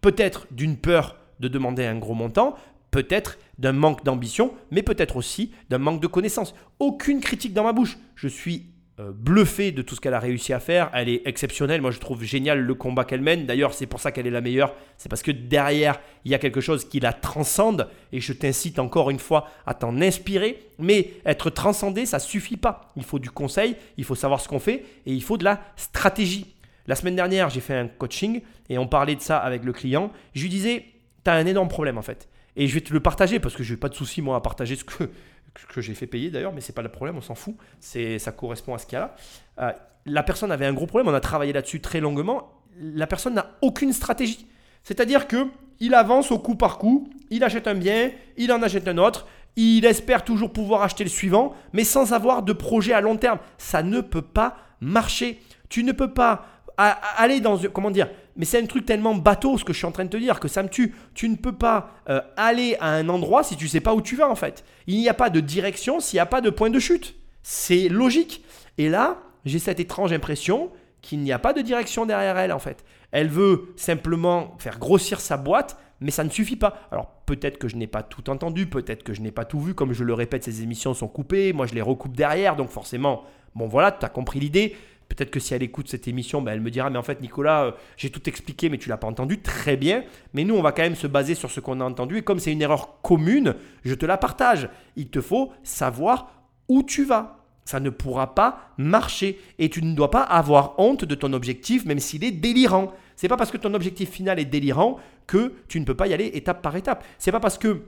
[0.00, 2.54] Peut-être d'une peur de demander un gros montant,
[2.94, 6.54] peut-être d'un manque d'ambition, mais peut-être aussi d'un manque de connaissances.
[6.78, 7.98] Aucune critique dans ma bouche.
[8.14, 8.66] Je suis
[9.00, 10.90] euh, bluffé de tout ce qu'elle a réussi à faire.
[10.94, 11.80] Elle est exceptionnelle.
[11.80, 13.46] Moi, je trouve génial le combat qu'elle mène.
[13.46, 14.72] D'ailleurs, c'est pour ça qu'elle est la meilleure.
[14.96, 17.90] C'est parce que derrière, il y a quelque chose qui la transcende.
[18.12, 20.60] Et je t'incite encore une fois à t'en inspirer.
[20.78, 22.92] Mais être transcendé, ça suffit pas.
[22.94, 25.60] Il faut du conseil, il faut savoir ce qu'on fait et il faut de la
[25.74, 26.54] stratégie.
[26.86, 30.12] La semaine dernière, j'ai fait un coaching et on parlait de ça avec le client.
[30.32, 30.84] Je lui disais,
[31.24, 32.28] tu as un énorme problème en fait.
[32.56, 34.40] Et je vais te le partager parce que je n'ai pas de souci moi à
[34.40, 37.56] partager ce que, j'ai fait payer d'ailleurs, mais c'est pas le problème, on s'en fout.
[37.80, 39.16] C'est, ça correspond à ce qu'il y a là.
[39.60, 39.72] Euh,
[40.06, 42.52] la personne avait un gros problème, on a travaillé là-dessus très longuement.
[42.78, 44.46] La personne n'a aucune stratégie.
[44.82, 45.46] C'est-à-dire que
[45.80, 49.26] il avance au coup par coup, il achète un bien, il en achète un autre,
[49.56, 53.38] il espère toujours pouvoir acheter le suivant, mais sans avoir de projet à long terme.
[53.58, 55.40] Ça ne peut pas marcher.
[55.68, 56.46] Tu ne peux pas
[56.76, 59.92] aller dans comment dire mais c'est un truc tellement bateau ce que je suis en
[59.92, 60.94] train de te dire que ça me tue.
[61.14, 64.16] Tu ne peux pas euh, aller à un endroit si tu sais pas où tu
[64.16, 64.64] vas en fait.
[64.86, 67.14] Il n'y a pas de direction s'il n'y a pas de point de chute.
[67.42, 68.44] C'est logique.
[68.78, 70.70] Et là, j'ai cette étrange impression
[71.02, 72.84] qu'il n'y a pas de direction derrière elle en fait.
[73.12, 76.88] Elle veut simplement faire grossir sa boîte, mais ça ne suffit pas.
[76.90, 79.74] Alors peut-être que je n'ai pas tout entendu, peut-être que je n'ai pas tout vu,
[79.74, 83.22] comme je le répète, ces émissions sont coupées, moi je les recoupe derrière, donc forcément,
[83.54, 84.76] bon voilà, tu as compris l'idée.
[85.08, 87.64] Peut-être que si elle écoute cette émission, ben, elle me dira, mais en fait Nicolas,
[87.64, 90.04] euh, j'ai tout expliqué, mais tu l'as pas entendu, très bien.
[90.32, 92.38] Mais nous, on va quand même se baser sur ce qu'on a entendu, et comme
[92.38, 94.68] c'est une erreur commune, je te la partage.
[94.96, 96.30] Il te faut savoir
[96.68, 97.38] où tu vas.
[97.64, 99.40] Ça ne pourra pas marcher.
[99.58, 102.92] Et tu ne dois pas avoir honte de ton objectif, même s'il est délirant.
[103.16, 106.14] C'est pas parce que ton objectif final est délirant que tu ne peux pas y
[106.14, 107.04] aller étape par étape.
[107.18, 107.82] C'est pas parce que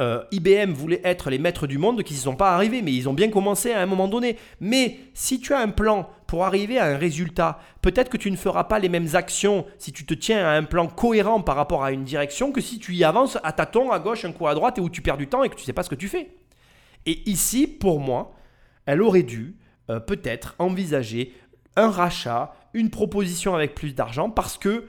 [0.00, 3.08] euh, IBM voulait être les maîtres du monde qu'ils n'y sont pas arrivés, mais ils
[3.08, 4.36] ont bien commencé à un moment donné.
[4.60, 8.36] Mais si tu as un plan pour arriver à un résultat, peut-être que tu ne
[8.36, 11.82] feras pas les mêmes actions si tu te tiens à un plan cohérent par rapport
[11.82, 14.54] à une direction que si tu y avances à tâtons, à gauche, un coup à
[14.54, 15.94] droite, et où tu perds du temps et que tu ne sais pas ce que
[15.94, 16.30] tu fais.
[17.06, 18.34] Et ici, pour moi,
[18.86, 19.56] elle aurait dû
[19.90, 21.34] euh, peut-être envisager
[21.76, 24.86] un rachat, une proposition avec plus d'argent, parce que,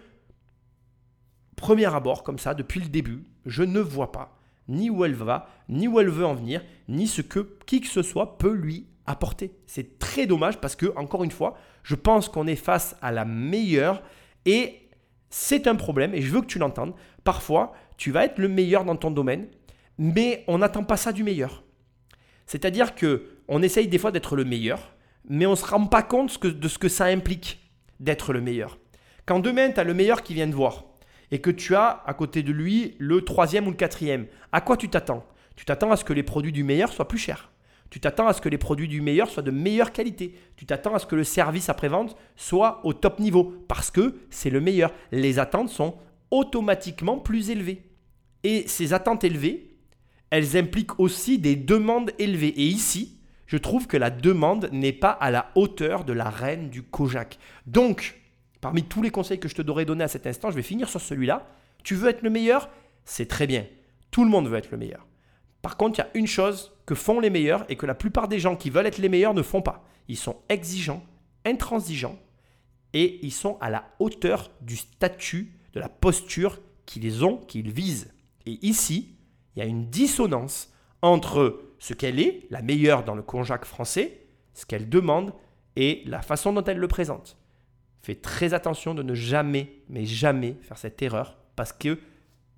[1.55, 4.38] premier abord, comme ça, depuis le début, je ne vois pas
[4.69, 7.87] ni où elle va, ni où elle veut en venir, ni ce que qui que
[7.87, 9.51] ce soit peut lui apporter.
[9.65, 13.25] C'est très dommage parce que, encore une fois, je pense qu'on est face à la
[13.25, 14.01] meilleure
[14.45, 14.87] et
[15.29, 16.93] c'est un problème et je veux que tu l'entendes.
[17.23, 19.47] Parfois, tu vas être le meilleur dans ton domaine,
[19.97, 21.63] mais on n'attend pas ça du meilleur.
[22.45, 24.95] C'est-à-dire que on essaye des fois d'être le meilleur,
[25.27, 27.59] mais on ne se rend pas compte de ce que ça implique
[27.99, 28.77] d'être le meilleur.
[29.25, 30.85] Quand demain, tu as le meilleur qui vient te voir
[31.31, 34.77] et que tu as à côté de lui le troisième ou le quatrième, à quoi
[34.77, 35.25] tu t'attends?
[35.55, 37.51] Tu t'attends à ce que les produits du meilleur soient plus chers.
[37.89, 40.35] Tu t'attends à ce que les produits du meilleur soient de meilleure qualité.
[40.55, 44.51] Tu t'attends à ce que le service après-vente soit au top niveau parce que c'est
[44.51, 44.91] le meilleur.
[45.11, 45.95] Les attentes sont
[46.31, 47.83] automatiquement plus élevées.
[48.43, 49.75] Et ces attentes élevées,
[50.29, 52.53] elles impliquent aussi des demandes élevées.
[52.61, 56.69] Et ici, je trouve que la demande n'est pas à la hauteur de la reine
[56.69, 57.39] du Kojak.
[57.65, 58.18] Donc,
[58.61, 60.89] parmi tous les conseils que je te devrais donner à cet instant, je vais finir
[60.89, 61.47] sur celui-là.
[61.83, 62.69] Tu veux être le meilleur?
[63.05, 63.65] C'est très bien.
[64.11, 65.05] Tout le monde veut être le meilleur.
[65.61, 68.27] Par contre, il y a une chose que font les meilleurs et que la plupart
[68.27, 69.85] des gens qui veulent être les meilleurs ne font pas.
[70.07, 71.03] Ils sont exigeants,
[71.45, 72.17] intransigeants
[72.93, 78.11] et ils sont à la hauteur du statut, de la posture qu'ils ont, qu'ils visent.
[78.45, 79.15] Et ici,
[79.55, 84.25] il y a une dissonance entre ce qu'elle est, la meilleure dans le conjac français,
[84.53, 85.33] ce qu'elle demande
[85.75, 87.37] et la façon dont elle le présente.
[88.09, 91.99] Fais très attention de ne jamais, mais jamais faire cette erreur parce que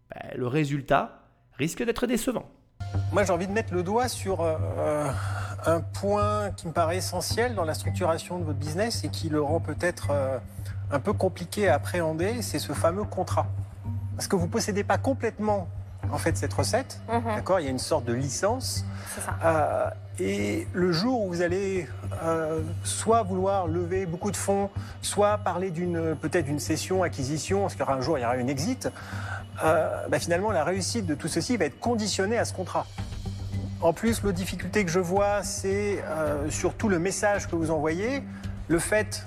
[0.09, 1.25] ben, le résultat
[1.57, 2.49] risque d'être décevant.
[3.11, 4.55] Moi, j'ai envie de mettre le doigt sur euh,
[5.65, 9.41] un point qui me paraît essentiel dans la structuration de votre business et qui le
[9.41, 10.39] rend peut-être euh,
[10.89, 13.47] un peu compliqué à appréhender, c'est ce fameux contrat.
[14.15, 15.67] Parce que vous ne possédez pas complètement
[16.11, 16.99] en fait cette recette.
[17.11, 17.35] Mhm.
[17.35, 18.85] D'accord Il y a une sorte de licence.
[19.15, 19.35] Ça.
[19.43, 19.89] Euh,
[20.19, 21.87] et le jour où vous allez
[22.23, 24.69] euh, soit vouloir lever beaucoup de fonds,
[25.01, 28.25] soit parler d'une peut-être d'une session acquisition, parce qu'il y aura un jour il y
[28.25, 28.89] aura une exit,
[29.63, 32.85] euh, bah, finalement la réussite de tout ceci va être conditionnée à ce contrat.
[33.81, 36.03] En plus, l'autre difficulté que je vois, c'est
[36.49, 38.21] surtout le message que vous envoyez,
[38.67, 39.25] le fait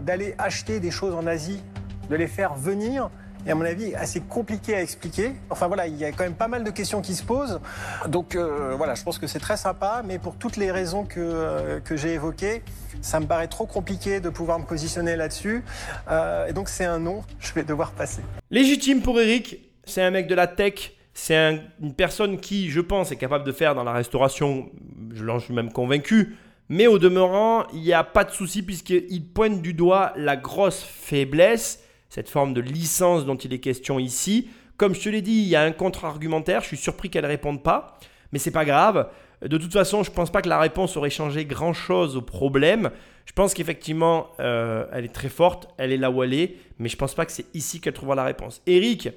[0.00, 1.62] d'aller acheter des choses en Asie,
[2.10, 3.10] de les faire venir
[3.46, 5.32] et à mon avis assez compliqué à expliquer.
[5.50, 7.60] Enfin voilà, il y a quand même pas mal de questions qui se posent.
[8.08, 11.20] Donc euh, voilà, je pense que c'est très sympa, mais pour toutes les raisons que,
[11.20, 12.62] euh, que j'ai évoquées,
[13.00, 15.62] ça me paraît trop compliqué de pouvoir me positionner là-dessus.
[16.10, 18.22] Euh, et donc c'est un non, je vais devoir passer.
[18.50, 20.92] Légitime pour Eric, c'est un mec de la tech.
[21.14, 24.68] C'est une personne qui, je pense, est capable de faire dans la restauration,
[25.14, 26.36] je suis même convaincu,
[26.68, 30.82] mais au demeurant, il n'y a pas de souci puisqu'il pointe du doigt la grosse
[30.82, 34.48] faiblesse cette forme de licence dont il est question ici.
[34.76, 37.28] Comme je te l'ai dit, il y a un contre-argumentaire, je suis surpris qu'elle ne
[37.28, 37.98] réponde pas,
[38.32, 39.08] mais c'est pas grave.
[39.42, 42.90] De toute façon, je ne pense pas que la réponse aurait changé grand-chose au problème.
[43.26, 46.88] Je pense qu'effectivement, euh, elle est très forte, elle est là où elle est, mais
[46.88, 48.62] je ne pense pas que c'est ici qu'elle trouvera la réponse.
[48.66, 49.10] Eric,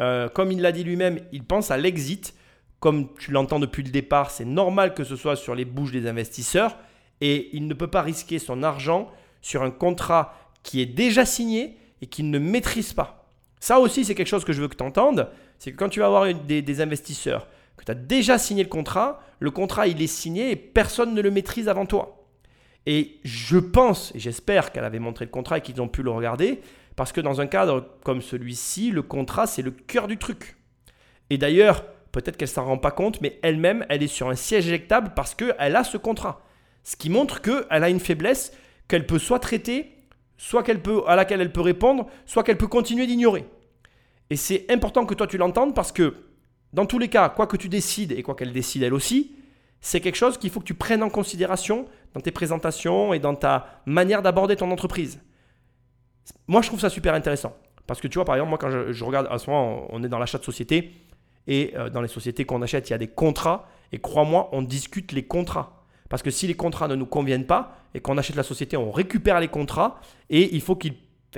[0.00, 2.34] euh, comme il l'a dit lui-même, il pense à l'exit.
[2.80, 6.08] Comme tu l'entends depuis le départ, c'est normal que ce soit sur les bouches des
[6.08, 6.78] investisseurs,
[7.20, 9.10] et il ne peut pas risquer son argent
[9.42, 13.28] sur un contrat qui est déjà signé et qu'il ne maîtrise pas.
[13.60, 15.28] Ça aussi, c'est quelque chose que je veux que tu entendes.
[15.58, 17.46] C'est que quand tu vas avoir des, investisseurs,
[17.76, 21.20] que tu as déjà signé le contrat, le contrat, il est signé et personne ne
[21.20, 22.26] le maîtrise avant toi.
[22.86, 26.10] Et je pense, et j'espère qu'elle avait montré le contrat et qu'ils ont pu le
[26.10, 26.62] regarder,
[26.96, 30.56] parce que dans un cadre comme celui-ci, le contrat, c'est le cœur du truc.
[31.28, 34.66] Et d'ailleurs, peut-être qu'elle s'en rend pas compte, mais elle-même, elle est sur un siège
[34.66, 36.42] éjectable parce qu'elle a ce contrat.
[36.82, 38.52] Ce qui montre qu'elle a une faiblesse,
[38.88, 39.99] qu'elle peut soit traiter
[40.40, 43.44] soit qu'elle peut, à laquelle elle peut répondre, soit qu'elle peut continuer d'ignorer.
[44.30, 46.14] Et c'est important que toi tu l'entendes parce que
[46.72, 49.36] dans tous les cas, quoi que tu décides et quoi qu'elle décide elle aussi,
[49.82, 53.34] c'est quelque chose qu'il faut que tu prennes en considération dans tes présentations et dans
[53.34, 55.20] ta manière d'aborder ton entreprise.
[56.48, 57.54] Moi, je trouve ça super intéressant.
[57.86, 60.08] Parce que tu vois, par exemple, moi, quand je, regarde, à ce moment, on est
[60.08, 60.92] dans l'achat de société,
[61.46, 64.62] et euh, dans les sociétés qu'on achète, il y a des contrats, et crois-moi, on
[64.62, 65.79] discute les contrats.
[66.10, 68.90] Parce que si les contrats ne nous conviennent pas, et qu'on achète la société, on
[68.90, 70.94] récupère les contrats, et il faut qu'il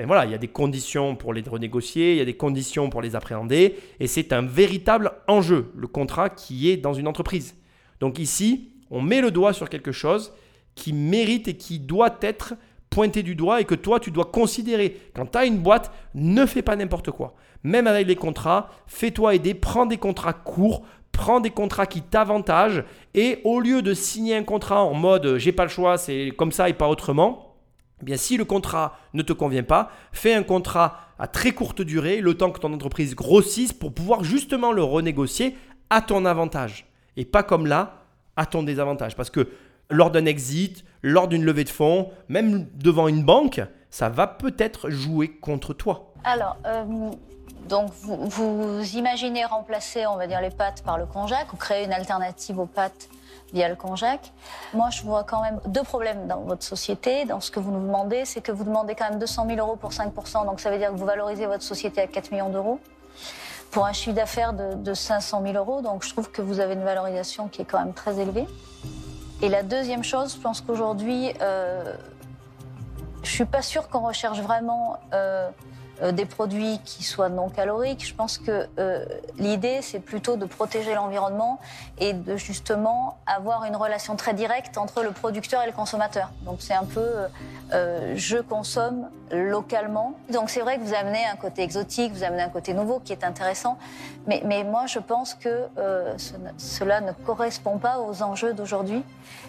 [0.06, 3.02] voilà, il y a des conditions pour les renégocier, il y a des conditions pour
[3.02, 7.54] les appréhender, et c'est un véritable enjeu, le contrat qui est dans une entreprise.
[8.00, 10.32] Donc ici, on met le doigt sur quelque chose
[10.74, 12.54] qui mérite et qui doit être
[12.88, 14.96] pointé du doigt et que toi, tu dois considérer.
[15.14, 17.34] Quand tu as une boîte, ne fais pas n'importe quoi.
[17.62, 20.82] Même avec les contrats, fais-toi aider, prends des contrats courts,
[21.12, 22.84] prends des contrats qui t'avantagent
[23.14, 26.52] et au lieu de signer un contrat en mode j'ai pas le choix, c'est comme
[26.52, 27.52] ça et pas autrement,
[28.02, 31.82] eh bien, si le contrat ne te convient pas, fais un contrat à très courte
[31.82, 35.56] durée, le temps que ton entreprise grossisse pour pouvoir justement le renégocier
[35.88, 36.86] à ton avantage.
[37.16, 38.02] Et pas comme là,
[38.36, 39.14] à ton désavantage.
[39.14, 39.48] Parce que
[39.88, 44.90] lors d'un exit, lors d'une levée de fonds, même devant une banque, ça va peut-être
[44.90, 46.11] jouer contre toi.
[46.24, 47.10] Alors, euh,
[47.68, 51.92] donc vous, imaginez remplacer, on va dire, les pâtes par le konjac ou créer une
[51.92, 53.08] alternative aux pâtes
[53.52, 54.32] via le Conjac.
[54.72, 57.86] Moi, je vois quand même deux problèmes dans votre société, dans ce que vous nous
[57.86, 58.24] demandez.
[58.24, 60.12] C'est que vous demandez quand même 200 000 euros pour 5
[60.46, 62.80] donc ça veut dire que vous valorisez votre société à 4 millions d'euros
[63.70, 65.82] pour un chiffre d'affaires de, 500 000 euros.
[65.82, 68.46] Donc je trouve que vous avez une valorisation qui est quand même très élevée.
[69.40, 71.94] Et la deuxième chose, je pense qu'aujourd'hui, euh,
[73.22, 75.50] je suis pas sûre qu'on recherche vraiment euh,
[76.10, 78.04] des produits qui soient non caloriques.
[78.04, 79.04] Je pense que euh,
[79.38, 81.60] l'idée, c'est plutôt de protéger l'environnement
[81.98, 86.30] et de justement avoir une relation très directe entre le producteur et le consommateur.
[86.44, 87.06] Donc c'est un peu
[87.72, 90.14] euh, je consomme localement.
[90.32, 93.12] Donc c'est vrai que vous amenez un côté exotique, vous amenez un côté nouveau qui
[93.12, 93.78] est intéressant.
[94.26, 95.66] Mais moi, je pense que
[96.56, 99.02] cela ne correspond pas aux enjeux d'aujourd'hui.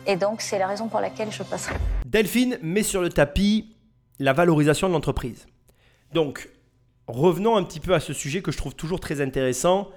[0.07, 1.75] Et donc c'est la raison pour laquelle je passerai.
[2.05, 3.75] Delphine met sur le tapis
[4.19, 5.45] la valorisation de l'entreprise.
[6.13, 6.49] Donc,
[7.07, 9.89] revenons un petit peu à ce sujet que je trouve toujours très intéressant.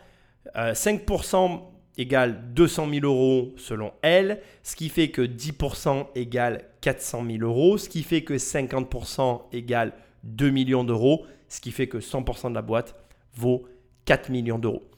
[0.55, 1.59] 5% euh,
[1.99, 7.79] égale 200 000 euros selon elle, ce qui fait que 10% égale 400 000 euros,
[7.79, 9.93] ce qui fait que 50% égale
[10.25, 12.97] 2 millions d'euros, ce qui fait que 100% de la boîte
[13.35, 13.67] vaut
[14.05, 14.89] 4 millions d'euros.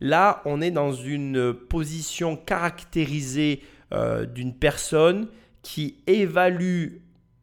[0.00, 3.62] Là, on est dans une position caractérisée
[3.92, 5.28] euh, d'une personne
[5.62, 6.98] qui évalue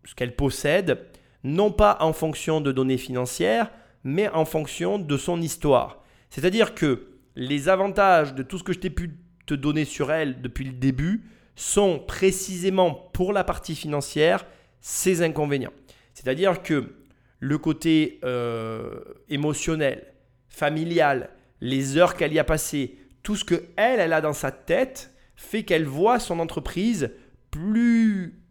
[0.05, 0.99] ce qu'elle possède
[1.43, 3.71] non pas en fonction de données financières,
[4.03, 6.03] mais en fonction de son histoire.
[6.29, 10.41] C'est-à-dire que les avantages de tout ce que je t'ai pu te donner sur elle
[10.41, 11.23] depuis le début
[11.55, 14.45] sont précisément pour la partie financière
[14.81, 15.73] ses inconvénients.
[16.13, 16.95] C'est-à-dire que
[17.39, 20.05] le côté euh, émotionnel,
[20.47, 21.29] familial,
[21.61, 25.13] les heures qu'elle y a passées, tout ce que elle, elle a dans sa tête
[25.35, 27.11] fait qu'elle voit son entreprise
[27.51, 28.42] plus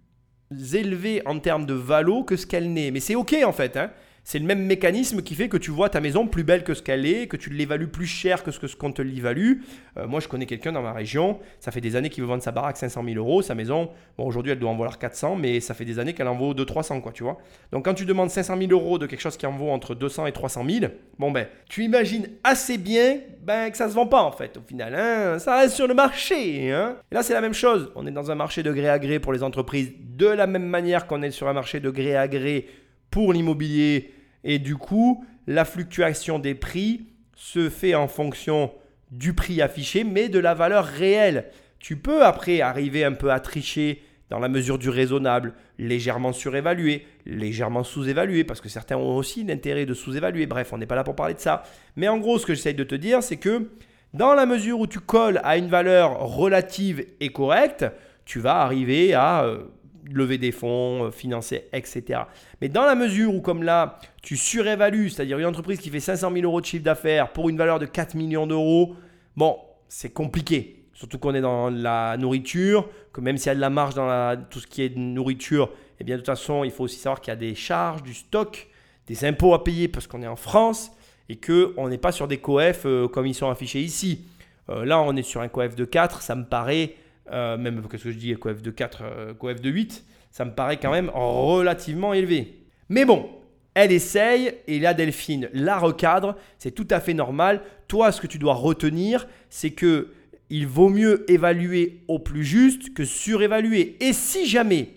[0.75, 2.91] élevé en termes de valo que ce qu'elle n'est.
[2.91, 3.77] Mais c'est ok en fait.
[3.77, 3.91] Hein.
[4.25, 6.83] C'est le même mécanisme qui fait que tu vois ta maison plus belle que ce
[6.83, 9.63] qu'elle est, que tu l'évalues plus cher que ce qu'on te l'évalue.
[9.97, 12.43] Euh, moi, je connais quelqu'un dans ma région, ça fait des années qu'il veut vendre
[12.43, 13.43] sa baraque 500 000 euros.
[13.43, 16.29] Sa maison, bon, aujourd'hui, elle doit en valoir 400, mais ça fait des années qu'elle
[16.29, 17.39] en vaut 200-300, quoi, tu vois.
[17.73, 20.27] Donc, quand tu demandes 500 000 euros de quelque chose qui en vaut entre 200
[20.27, 24.23] et 300 000, bon, ben, tu imagines assez bien ben, que ça se vend pas,
[24.23, 24.95] en fait, au final.
[24.95, 26.71] Hein ça reste sur le marché.
[26.71, 27.91] Hein et là, c'est la même chose.
[27.97, 30.67] On est dans un marché de gré à gré pour les entreprises, de la même
[30.67, 32.69] manière qu'on est sur un marché de gré à gré
[33.13, 34.13] pour l'immobilier.
[34.43, 37.07] Et du coup, la fluctuation des prix
[37.37, 38.73] se fait en fonction
[39.13, 41.45] du prix affiché, mais de la valeur réelle.
[41.79, 47.07] Tu peux après arriver un peu à tricher dans la mesure du raisonnable, légèrement surévalué,
[47.27, 50.47] légèrement sous-évalué, parce que certains ont aussi l'intérêt de sous-évaluer.
[50.47, 51.65] Bref, on n'est pas là pour parler de ça.
[51.97, 53.69] Mais en gros, ce que j'essaye de te dire, c'est que
[54.15, 57.85] dans la mesure où tu colles à une valeur relative et correcte,
[58.25, 59.65] tu vas arriver à euh,
[60.11, 62.23] lever des fonds, euh, financer, etc.
[62.61, 66.33] Mais dans la mesure où, comme là, tu surévalues, c'est-à-dire une entreprise qui fait 500
[66.33, 68.95] 000 euros de chiffre d'affaires pour une valeur de 4 millions d'euros,
[69.37, 69.57] bon,
[69.89, 70.85] c'est compliqué.
[70.95, 74.37] Surtout qu'on est dans la nourriture, que même s'il y a de la marge dans
[74.51, 77.31] tout ce qui est nourriture, eh bien de toute façon, il faut aussi savoir qu'il
[77.31, 78.69] y a des charges, du stock,
[79.07, 80.93] des impôts à payer parce qu'on est en France
[81.29, 84.27] et qu'on n'est pas sur des coefs euh, comme ils sont affichés ici.
[84.69, 86.95] Euh, là, on est sur un coef de 4, ça me paraît
[87.33, 90.53] euh, même qu'est-ce que je dis, coef de 4, euh, coef de 8, ça me
[90.53, 92.65] paraît quand même relativement élevé.
[92.89, 93.29] Mais bon,
[93.75, 97.63] elle essaye et la Delphine la recadre, c'est tout à fait normal.
[97.89, 100.09] Toi, ce que tu dois retenir, c'est que
[100.51, 103.97] il vaut mieux évaluer au plus juste que surévaluer.
[104.01, 104.91] Et si jamais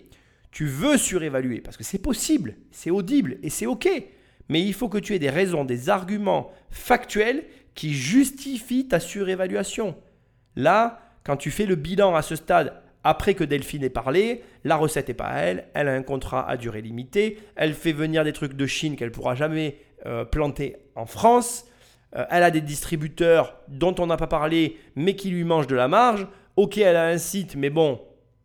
[0.50, 3.88] tu veux surévaluer, parce que c'est possible, c'est audible et c'est OK.
[4.48, 9.96] Mais il faut que tu aies des raisons, des arguments factuels qui justifient ta surévaluation.
[10.56, 12.72] Là, quand tu fais le bilan à ce stade,
[13.02, 16.48] après que Delphine ait parlé, la recette n'est pas à elle, elle a un contrat
[16.48, 20.76] à durée limitée, elle fait venir des trucs de Chine qu'elle pourra jamais euh, planter
[20.94, 21.66] en France,
[22.14, 25.74] euh, elle a des distributeurs dont on n'a pas parlé mais qui lui mangent de
[25.74, 28.00] la marge, ok elle a un site mais bon,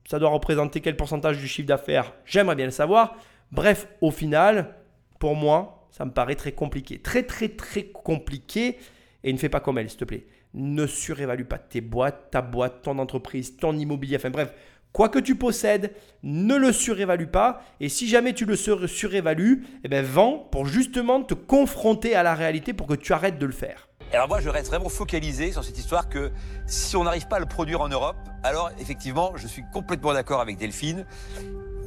[0.09, 3.15] ça doit représenter quel pourcentage du chiffre d'affaires, j'aimerais bien le savoir.
[3.51, 4.73] Bref, au final,
[5.19, 8.77] pour moi, ça me paraît très compliqué, très très très compliqué.
[9.23, 12.41] Et ne fais pas comme elle s'il te plaît ne surévalue pas tes boîtes, ta
[12.41, 14.53] boîte, ton entreprise, ton immobilier, enfin bref,
[14.91, 15.93] quoi que tu possèdes,
[16.23, 17.61] ne le surévalue pas.
[17.79, 22.35] Et si jamais tu le surévalues, eh ben, vends pour justement te confronter à la
[22.35, 23.87] réalité pour que tu arrêtes de le faire.
[24.13, 26.31] Alors moi, je reste vraiment focalisé sur cette histoire que
[26.65, 30.41] si on n'arrive pas à le produire en Europe, alors effectivement, je suis complètement d'accord
[30.41, 31.05] avec Delphine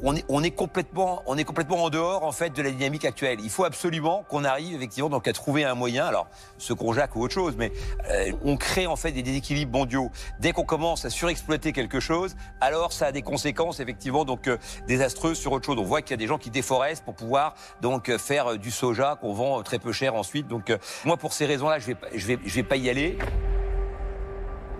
[0.03, 3.39] on est, complètement, on est complètement en dehors en fait de la dynamique actuelle.
[3.41, 6.05] Il faut absolument qu'on arrive effectivement donc à trouver un moyen.
[6.05, 6.27] Alors,
[6.57, 7.71] ce Conjac ou autre chose, mais
[8.09, 10.11] euh, on crée en fait des déséquilibres mondiaux.
[10.39, 14.57] Dès qu'on commence à surexploiter quelque chose, alors ça a des conséquences effectivement donc euh,
[14.87, 15.77] désastreuses sur autre chose.
[15.79, 18.71] On voit qu'il y a des gens qui déforestent pour pouvoir donc euh, faire du
[18.71, 20.47] soja qu'on vend très peu cher ensuite.
[20.47, 20.71] Donc
[21.03, 23.17] moi pour ces raisons-là, je vais, je vais, je vais pas y aller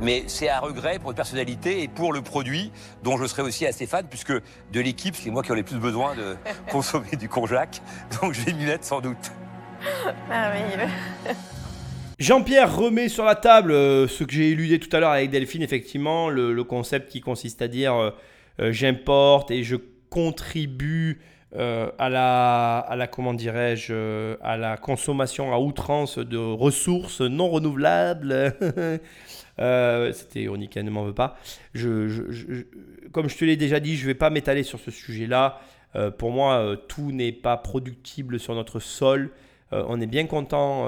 [0.01, 2.71] mais c'est un regret pour une personnalité et pour le produit
[3.03, 5.79] dont je serais aussi assez fan puisque de l'équipe, c'est moi qui ai le plus
[5.79, 6.35] besoin de
[6.71, 7.81] consommer du conjac,
[8.21, 9.31] donc je vais m'y mettre sans doute.
[10.29, 10.89] Merveilleux.
[12.17, 15.61] Jean-Pierre remet sur la table euh, ce que j'ai éludé tout à l'heure avec Delphine,
[15.61, 18.11] effectivement, le, concept qui consiste à dire euh,
[18.61, 19.75] euh, j'importe et je
[20.09, 21.21] contribue
[21.57, 28.53] à la, à la comment dirais-je, à la consommation à outrance de ressources non renouvelables.
[29.59, 31.37] Euh, c'était ironique, elle ne m'en veut pas.
[31.73, 35.59] Comme je te l'ai déjà dit, je ne vais pas m'étaler sur ce sujet-là.
[35.95, 39.31] Euh, pour moi, euh, tout n'est pas productible sur notre sol.
[39.71, 40.87] on est bien content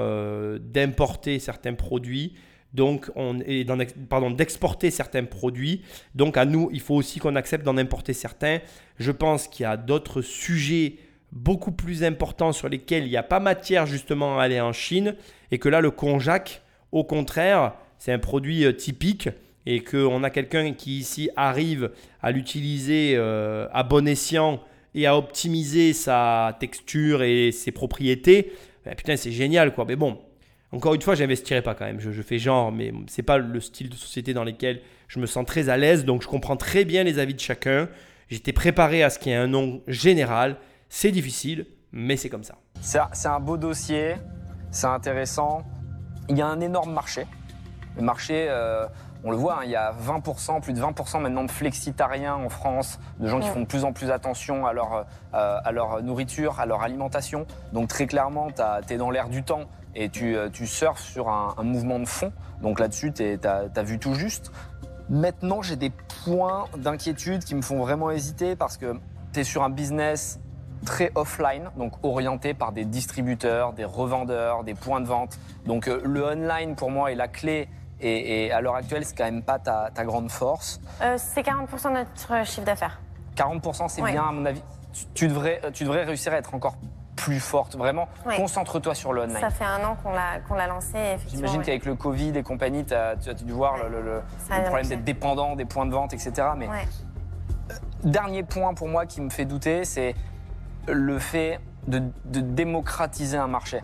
[0.60, 2.34] d'importer certains produits.
[2.72, 5.82] Donc, on est dans, pardon, d'exporter certains produits.
[6.14, 8.60] Donc, à nous, il faut aussi qu'on accepte d'en importer certains.
[8.98, 10.96] Je pense qu'il y a d'autres sujets
[11.32, 15.16] beaucoup plus importants sur lesquels il n'y a pas matière justement à aller en Chine.
[15.50, 16.62] Et que là, le konjac,
[16.92, 19.28] au contraire, c'est un produit euh, typique
[19.66, 21.90] et qu'on a quelqu'un qui ici arrive
[22.22, 24.60] à l'utiliser euh, à bon escient
[24.94, 28.52] et à optimiser sa texture et ses propriétés,
[28.84, 29.84] ben, putain, c'est génial quoi.
[29.86, 30.18] Mais bon,
[30.72, 32.00] encore une fois, j'investirai pas quand même.
[32.00, 35.44] Je, fais genre, mais c'est pas le style de société dans lequel je me sens
[35.46, 36.04] très à l'aise.
[36.04, 37.88] Donc je comprends très bien les avis de chacun.
[38.28, 40.56] J'étais préparé à ce qu'il y ait un nom général.
[40.88, 42.56] C'est difficile, mais c'est comme ça.
[42.80, 44.16] C'est un beau dossier,
[44.70, 45.62] c'est intéressant.
[46.28, 47.26] Il y a un énorme marché.
[47.98, 48.86] Le marché, euh,
[49.24, 52.48] on le voit, hein, il y a 20%, plus de 20% maintenant de flexitariens en
[52.48, 56.00] France, de gens qui font de plus en plus attention à leur, euh, à leur
[56.00, 57.44] nourriture, à leur alimentation.
[57.72, 59.62] Donc très clairement, tu es dans l'air du temps
[59.96, 62.32] et tu, euh, tu surfes sur un, mouvement de fond.
[62.62, 64.52] Donc là-dessus, tu as, vu tout juste.
[65.10, 65.90] Maintenant, j'ai des
[66.24, 68.94] points d'inquiétude qui me font vraiment hésiter parce que
[69.32, 70.38] tu es sur un business
[70.84, 75.36] très offline, donc orienté par des distributeurs, des revendeurs, des points de vente.
[75.66, 77.68] Donc le online, pour moi, est la clé
[78.00, 80.80] et, à l'heure actuelle, c'est quand même pas ta, grande force.
[81.02, 83.00] Euh, c'est 40% de notre chiffre d'affaires.
[83.36, 84.62] 40%, c'est bien, à mon avis.
[85.14, 86.76] Tu, devrais, tu devrais réussir à être encore
[87.14, 87.76] plus forte.
[87.76, 89.40] Vraiment, concentre-toi sur le online.
[89.40, 91.16] Ça fait un an qu'on l'a, qu'on l'a lancé.
[91.28, 94.22] J'imagine qu'avec le Covid et compagnie, tu as, dû voir le,
[94.66, 96.32] problème d'être dépendant des points de vente, etc.
[96.56, 97.74] Mais euh,
[98.04, 100.14] dernier point pour moi qui me fait douter, c'est
[100.86, 103.82] le fait de, de démocratiser un marché.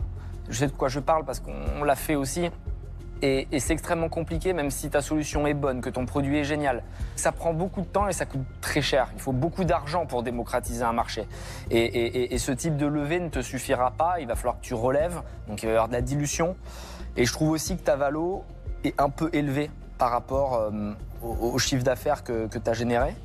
[0.49, 2.49] Je sais de quoi je parle parce qu'on l'a fait aussi.
[3.21, 6.83] Et, c'est extrêmement compliqué, même si ta solution est bonne, que ton produit est génial.
[7.15, 9.09] Ça prend beaucoup de temps et ça coûte très cher.
[9.15, 11.27] Il faut beaucoup d'argent pour démocratiser un marché.
[11.71, 14.19] Et, ce type de levée ne te suffira pas.
[14.19, 15.21] Il va falloir que tu relèves.
[15.47, 16.55] Donc il va y avoir de la dilution.
[17.17, 18.43] Et je trouve aussi que ta valo
[18.83, 20.91] est un peu élevée par rapport euh,
[21.23, 23.15] au, chiffre d'affaires que, que tu as généré.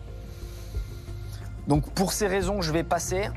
[1.66, 3.28] Donc pour ces raisons, je vais passer.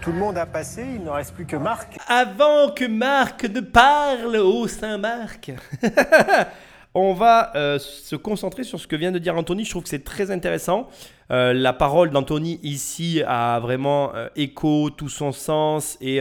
[0.00, 1.98] Tout le monde a passé, il ne reste plus que Marc.
[2.08, 5.52] Avant que Marc ne parle au Saint-Marc,
[6.94, 9.66] on va euh, se concentrer sur ce que vient de dire Anthony.
[9.66, 10.88] Je trouve que c'est très intéressant.
[11.30, 16.20] Euh, la parole d'Anthony ici a vraiment euh, écho, tout son sens et,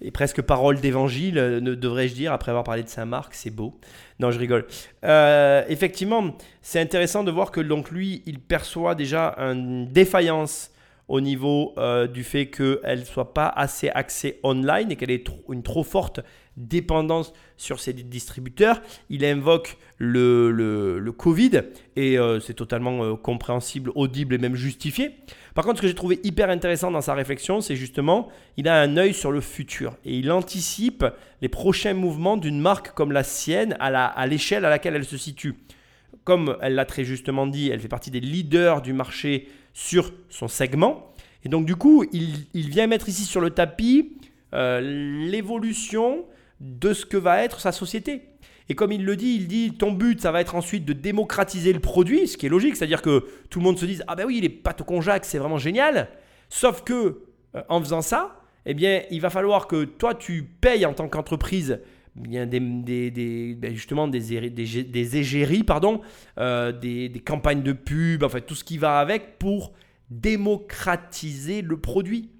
[0.00, 3.34] et presque parole d'évangile, devrais-je dire, après avoir parlé de Saint-Marc.
[3.34, 3.78] C'est beau.
[4.20, 4.64] Non, je rigole.
[5.68, 10.71] effectivement, c'est intéressant de voir que donc lui, il perçoit déjà une défaillance
[11.12, 15.22] au niveau euh, du fait qu'elle ne soit pas assez axée online et qu'elle ait
[15.50, 16.20] une trop forte
[16.56, 18.80] dépendance sur ces distributeurs.
[19.10, 21.64] Il invoque le, le, Covid
[21.96, 25.10] et euh, c'est totalement euh, compréhensible, audible et même justifié.
[25.54, 28.80] Par contre, ce que j'ai trouvé hyper intéressant dans sa réflexion, c'est justement, il a
[28.80, 31.04] un œil sur le futur et il anticipe
[31.42, 35.18] les prochains mouvements d'une marque comme la sienne à l'échelle à, à laquelle elle se
[35.18, 35.56] situe.
[36.24, 40.48] Comme elle l'a très justement dit, elle fait partie des leaders du marché sur son
[40.48, 41.12] segment.
[41.44, 44.16] Et donc du coup, il, il vient mettre ici sur le tapis
[44.54, 46.24] euh, l'évolution
[46.60, 48.22] de ce que va être sa société.
[48.68, 51.72] Et comme il le dit, il dit ton but, ça va être ensuite de démocratiser
[51.72, 54.26] le produit, ce qui est logique, c'est-à-dire que tout le monde se dise ah ben
[54.26, 56.08] oui, les pâtes au conjac, c'est vraiment génial.
[56.48, 57.22] Sauf que
[57.54, 61.08] euh, en faisant ça, eh bien, il va falloir que toi tu payes en tant
[61.08, 61.80] qu'entreprise
[62.16, 62.60] bien des,
[63.10, 66.00] des, ben, justement des, des, égéries, pardon,
[66.38, 69.72] euh, des, campagnes de pub, en fait tout ce qui va avec pour
[70.10, 72.30] démocratiser le produit.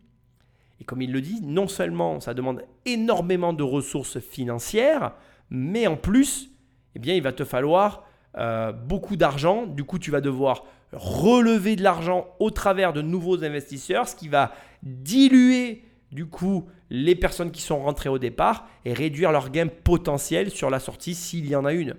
[0.80, 5.14] Et comme il le dit, non seulement ça demande énormément de ressources financières,
[5.48, 6.50] mais en plus,
[6.94, 8.04] eh bien, il va te falloir
[8.36, 9.66] euh, beaucoup d'argent.
[9.66, 14.28] Du coup, tu vas devoir relever de l'argent au travers de nouveaux investisseurs, ce qui
[14.28, 14.52] va
[14.82, 20.50] diluer du coup les personnes qui sont rentrées au départ et réduire leur gain potentiel
[20.50, 21.94] sur la sortie s'il y en a une.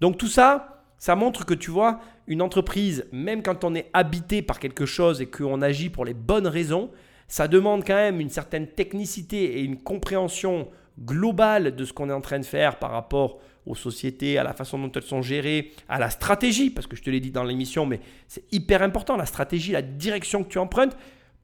[0.00, 4.42] Donc tout ça, ça montre que tu vois, une entreprise, même quand on est habité
[4.42, 6.90] par quelque chose et qu'on agit pour les bonnes raisons,
[7.28, 10.68] ça demande quand même une certaine technicité et une compréhension
[11.00, 14.52] globale de ce qu'on est en train de faire par rapport aux sociétés, à la
[14.52, 17.44] façon dont elles sont gérées, à la stratégie, parce que je te l'ai dit dans
[17.44, 20.96] l'émission, mais c'est hyper important, la stratégie, la direction que tu empruntes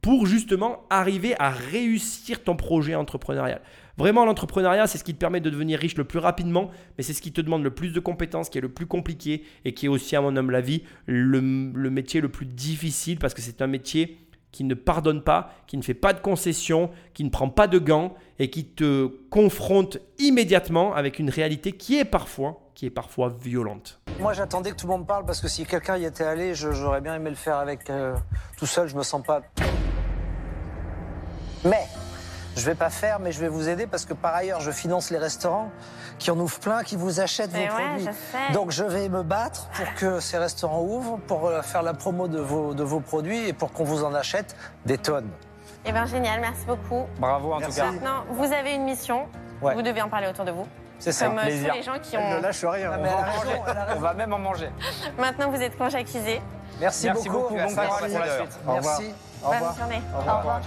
[0.02, 3.60] pour justement arriver à réussir ton projet entrepreneurial.
[3.98, 7.12] Vraiment, l'entrepreneuriat, c'est ce qui te permet de devenir riche le plus rapidement, mais c'est
[7.12, 9.86] ce qui te demande le plus de compétences, qui est le plus compliqué et qui
[9.86, 11.40] est aussi, à mon homme, la vie, le
[11.90, 14.18] métier le plus difficile parce que c'est un métier
[14.52, 17.78] qui ne pardonne pas, qui ne fait pas de concessions, qui ne prend pas de
[17.78, 22.58] gants et qui te confronte immédiatement avec une réalité qui est parfois,
[23.42, 24.00] violente.
[24.18, 27.02] Moi, j'attendais que tout le monde parle parce que si quelqu'un y était allé, j'aurais
[27.02, 28.14] bien aimé le faire avec euh,
[28.56, 28.88] tout seul.
[28.88, 29.42] Je me sens pas.
[31.64, 31.86] Mais
[32.56, 35.10] je vais pas faire, mais je vais vous aider parce que par ailleurs, je finance
[35.10, 35.70] les restaurants
[36.18, 38.08] qui en ouvrent plein, qui vous achètent vos produits.
[38.52, 42.28] Donc je vais me battre pour que ces restaurants ouvrent, pour euh, faire la promo
[42.28, 45.30] de vos, de vos produits et pour qu'on vous en achète des tonnes.
[45.84, 47.06] Eh bien génial, merci beaucoup.
[47.18, 47.92] Bravo en tout cas.
[47.92, 49.26] Maintenant, vous avez une mission,
[49.62, 50.66] vous devez en parler autour de vous.
[50.98, 51.26] C'est ça.
[51.26, 52.36] Comme euh, tous les gens qui ont...
[52.36, 52.92] ne lâche rien.
[53.96, 54.70] on, va même en manger.
[55.18, 56.42] Maintenant, vous êtes conjactisés.
[56.78, 57.54] Merci, merci beaucoup.
[57.54, 58.58] Bon courage pour la suite.
[58.66, 59.14] Merci.
[59.42, 59.72] Au revoir.
[59.72, 60.02] Bonne journée.
[60.14, 60.60] Au revoir.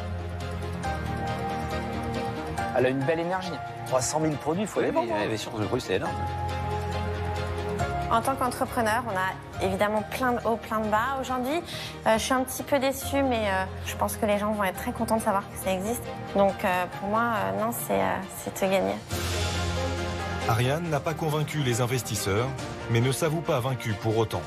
[2.75, 3.51] Elle a une belle énergie.
[3.87, 5.05] 300 000 produits, il faut aller voir.
[5.05, 6.13] Bien sûr, le produit, c'est énorme.
[8.13, 11.61] En tant qu'entrepreneur, on a évidemment plein de hauts, plein de bas aujourd'hui.
[12.05, 14.63] Euh, je suis un petit peu déçue, mais euh, je pense que les gens vont
[14.63, 16.03] être très contents de savoir que ça existe.
[16.35, 18.93] Donc euh, pour moi, non, c'est te gagner.
[20.47, 22.49] Ariane n'a pas convaincu les investisseurs,
[22.91, 24.43] mais ne s'avoue pas vaincue pour autant.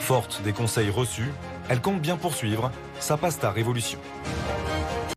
[0.00, 1.32] Forte des conseils reçus,
[1.70, 3.98] elle compte bien poursuivre sa pasta révolution.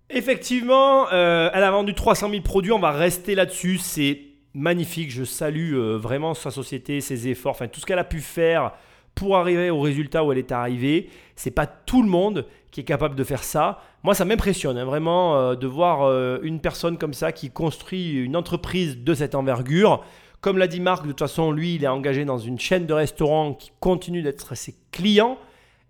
[0.10, 3.78] Effectivement, euh, elle a vendu 300 000 produits, on va rester là-dessus.
[3.78, 4.22] C'est
[4.53, 8.22] magnifique, je salue euh, vraiment sa société, ses efforts, enfin tout ce qu'elle a pu
[8.22, 8.72] faire
[9.16, 11.10] pour arriver au résultat où elle est arrivée.
[11.36, 13.82] C'est pas tout le monde qui est capable de faire ça.
[14.03, 16.10] Moi, ça m'impressionne hein, vraiment euh, de voir
[16.41, 20.05] une personne comme ça qui construit une entreprise de cette envergure.
[20.39, 22.93] Comme l'a dit Marc, de toute façon, lui, il est engagé dans une chaîne de
[22.93, 25.38] restaurants qui continue d'être ses clients.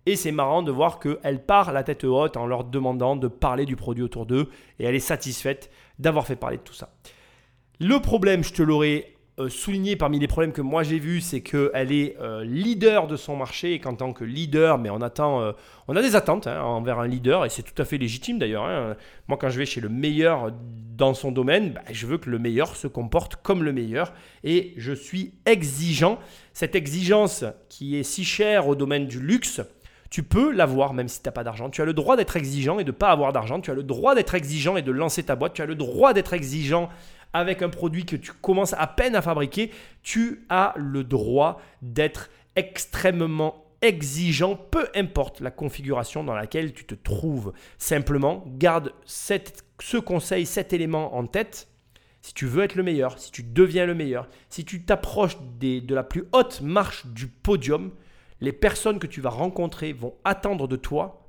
[0.08, 3.66] Et c'est marrant de voir qu'elle part la tête haute en leur demandant de parler
[3.66, 4.48] du produit autour d'eux.
[4.78, 6.94] Et elle est satisfaite d'avoir fait parler de tout ça.
[7.78, 11.42] Le problème, je te l'aurais euh, souligné parmi les problèmes que moi j'ai vus, c'est
[11.42, 15.42] qu'elle est euh, leader de son marché et qu'en tant que leader, mais on attend,
[15.42, 15.52] euh,
[15.88, 18.64] on a des attentes hein, envers un leader et c'est tout à fait légitime d'ailleurs.
[18.64, 18.96] Hein.
[19.28, 20.50] Moi, quand je vais chez le meilleur
[20.96, 24.72] dans son domaine, bah, je veux que le meilleur se comporte comme le meilleur et
[24.78, 26.18] je suis exigeant.
[26.54, 29.60] Cette exigence qui est si chère au domaine du luxe,
[30.10, 31.70] tu peux l'avoir même si tu n'as pas d'argent.
[31.70, 33.60] Tu as le droit d'être exigeant et de ne pas avoir d'argent.
[33.60, 35.54] Tu as le droit d'être exigeant et de lancer ta boîte.
[35.54, 36.88] Tu as le droit d'être exigeant
[37.32, 39.70] avec un produit que tu commences à peine à fabriquer.
[40.02, 46.94] Tu as le droit d'être extrêmement exigeant, peu importe la configuration dans laquelle tu te
[46.94, 47.52] trouves.
[47.76, 51.68] Simplement, garde ce conseil, cet élément en tête.
[52.22, 55.94] Si tu veux être le meilleur, si tu deviens le meilleur, si tu t'approches de
[55.94, 57.92] la plus haute marche du podium,
[58.40, 61.28] les personnes que tu vas rencontrer vont attendre de toi,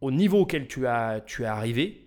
[0.00, 2.06] au niveau auquel tu as, tu es arrivé,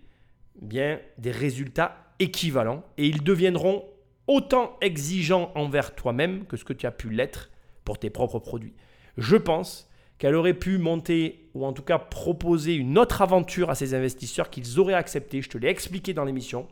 [0.60, 3.84] bien des résultats équivalents et ils deviendront
[4.26, 7.50] autant exigeants envers toi-même que ce que tu as pu l'être
[7.84, 8.74] pour tes propres produits.
[9.16, 9.88] Je pense
[10.18, 14.50] qu'elle aurait pu monter ou en tout cas proposer une autre aventure à ses investisseurs
[14.50, 15.42] qu'ils auraient accepté.
[15.42, 16.68] Je te l'ai expliqué dans l'émission.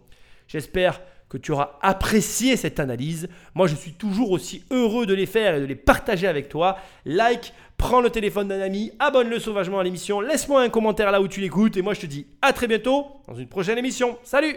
[0.48, 3.28] J'espère que tu auras apprécié cette analyse.
[3.54, 6.78] Moi, je suis toujours aussi heureux de les faire et de les partager avec toi.
[7.04, 11.28] Like, prends le téléphone d'un ami, abonne-le sauvagement à l'émission, laisse-moi un commentaire là où
[11.28, 14.18] tu l'écoutes et moi je te dis à très bientôt dans une prochaine émission.
[14.22, 14.56] Salut